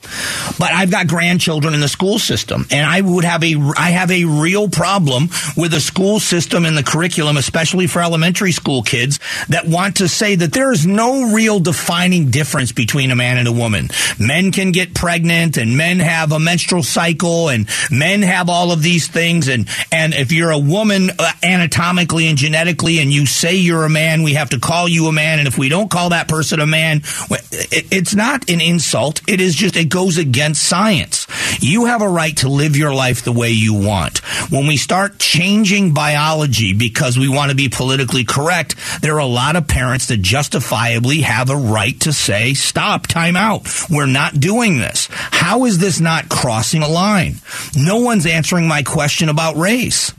But 0.57 0.71
I've 0.71 0.91
got 0.91 1.07
grandchildren 1.07 1.73
in 1.73 1.81
the 1.81 1.87
school 1.87 2.19
system 2.19 2.65
and 2.71 2.89
I 2.89 3.01
would 3.01 3.23
have 3.23 3.43
a 3.43 3.55
I 3.77 3.91
have 3.91 4.11
a 4.11 4.25
real 4.25 4.69
problem 4.69 5.29
with 5.57 5.71
the 5.71 5.79
school 5.79 6.19
system 6.19 6.65
and 6.65 6.77
the 6.77 6.83
curriculum 6.83 7.37
especially 7.37 7.87
for 7.87 8.01
elementary 8.01 8.51
school 8.51 8.83
kids 8.83 9.19
that 9.49 9.65
want 9.65 9.97
to 9.97 10.07
say 10.07 10.35
that 10.35 10.53
there 10.53 10.71
is 10.71 10.85
no 10.85 11.33
real 11.33 11.59
defining 11.59 12.31
difference 12.31 12.71
between 12.71 13.11
a 13.11 13.15
man 13.15 13.37
and 13.37 13.47
a 13.47 13.51
woman. 13.51 13.89
Men 14.19 14.51
can 14.51 14.71
get 14.71 14.93
pregnant 14.93 15.57
and 15.57 15.77
men 15.77 15.99
have 15.99 16.31
a 16.31 16.39
menstrual 16.39 16.83
cycle 16.83 17.49
and 17.49 17.67
men 17.91 18.21
have 18.21 18.49
all 18.49 18.71
of 18.71 18.81
these 18.81 19.07
things 19.07 19.47
and 19.47 19.67
and 19.91 20.13
if 20.13 20.31
you're 20.31 20.51
a 20.51 20.59
woman 20.59 21.09
uh, 21.17 21.31
anatomically 21.43 22.27
and 22.27 22.37
genetically 22.37 22.99
and 22.99 23.11
you 23.11 23.25
say 23.25 23.55
you're 23.55 23.85
a 23.85 23.89
man, 23.89 24.23
we 24.23 24.33
have 24.33 24.49
to 24.51 24.59
call 24.59 24.87
you 24.87 25.07
a 25.07 25.11
man. 25.11 25.39
And 25.39 25.47
if 25.47 25.57
we 25.57 25.69
don't 25.69 25.89
call 25.89 26.09
that 26.09 26.27
person 26.27 26.59
a 26.59 26.67
man, 26.67 27.01
it's 27.29 28.15
not 28.15 28.49
an 28.49 28.61
insult. 28.61 29.21
It 29.27 29.41
is 29.41 29.55
just, 29.55 29.75
it 29.75 29.89
goes 29.95 30.17
against 30.17 30.61
science. 30.61 31.25
You 31.61 31.85
have 31.85 32.01
a 32.01 32.09
right 32.09 32.35
to 32.39 32.49
live 32.49 32.75
your 32.75 32.93
life 32.93 33.23
the 33.23 33.31
way 33.31 33.51
you 33.51 33.73
want. 33.73 34.17
When 34.51 34.67
we 34.67 34.75
start 34.75 35.19
changing 35.19 35.93
biology 35.93 36.73
because 36.73 37.17
we 37.17 37.29
want 37.29 37.51
to 37.51 37.55
be 37.55 37.69
politically 37.69 38.25
correct, 38.25 38.75
there 39.01 39.15
are 39.15 39.19
a 39.19 39.25
lot 39.25 39.55
of 39.55 39.69
parents 39.69 40.07
that 40.07 40.21
justifiably 40.21 41.21
have 41.21 41.49
a 41.49 41.55
right 41.55 41.97
to 42.01 42.11
say, 42.11 42.55
stop, 42.55 43.07
time 43.07 43.37
out. 43.37 43.69
We're 43.89 44.05
not 44.05 44.37
doing 44.37 44.79
this. 44.79 45.07
How 45.09 45.63
is 45.63 45.77
this 45.77 46.01
not 46.01 46.27
crossing 46.27 46.83
a 46.83 46.89
line? 46.89 47.35
No 47.77 47.99
one's 47.99 48.25
answering 48.25 48.67
my 48.67 48.83
question 48.83 49.29
about 49.29 49.55
race. 49.55 50.11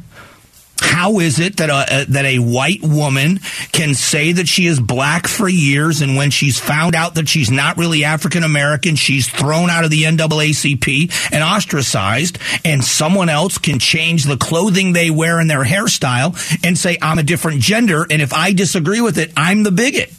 How 0.87 1.18
is 1.18 1.38
it 1.40 1.59
that 1.59 1.68
a, 1.68 2.11
that 2.11 2.25
a 2.25 2.38
white 2.38 2.83
woman 2.83 3.40
can 3.72 3.94
say 3.94 4.33
that 4.33 4.49
she 4.49 4.66
is 4.66 4.81
black 4.81 5.27
for 5.27 5.49
years, 5.49 6.01
and 6.01 6.16
when 6.16 6.31
she's 6.31 6.59
found 6.59 6.94
out 6.94 7.16
that 7.16 7.29
she's 7.29 7.51
not 7.51 7.77
really 7.77 8.05
African 8.05 8.44
American, 8.44 8.96
she's 8.96 9.29
thrown 9.29 9.68
out 9.68 9.85
of 9.85 9.90
the 9.90 10.05
NAACP 10.05 11.33
and 11.33 11.44
ostracized, 11.44 12.38
and 12.64 12.83
someone 12.83 13.29
else 13.29 13.59
can 13.59 13.79
change 13.79 14.25
the 14.25 14.37
clothing 14.37 14.92
they 14.92 15.11
wear 15.11 15.38
and 15.38 15.51
their 15.51 15.64
hairstyle 15.64 16.35
and 16.64 16.79
say, 16.79 16.96
I'm 17.03 17.18
a 17.18 17.22
different 17.22 17.61
gender, 17.61 18.07
and 18.09 18.22
if 18.22 18.33
I 18.33 18.53
disagree 18.53 19.01
with 19.01 19.18
it, 19.18 19.33
I'm 19.37 19.64
the 19.64 19.72
bigot. 19.72 20.12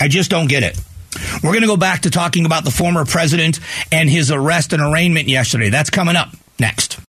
I 0.00 0.08
just 0.08 0.30
don't 0.30 0.48
get 0.48 0.62
it. 0.62 0.78
We're 1.42 1.50
going 1.50 1.62
to 1.62 1.66
go 1.66 1.76
back 1.76 2.02
to 2.02 2.10
talking 2.10 2.46
about 2.46 2.64
the 2.64 2.70
former 2.70 3.04
president 3.04 3.60
and 3.90 4.08
his 4.08 4.30
arrest 4.30 4.72
and 4.72 4.82
arraignment 4.82 5.28
yesterday. 5.28 5.70
That's 5.70 5.90
coming 5.90 6.16
up 6.16 6.30
next. 6.58 7.02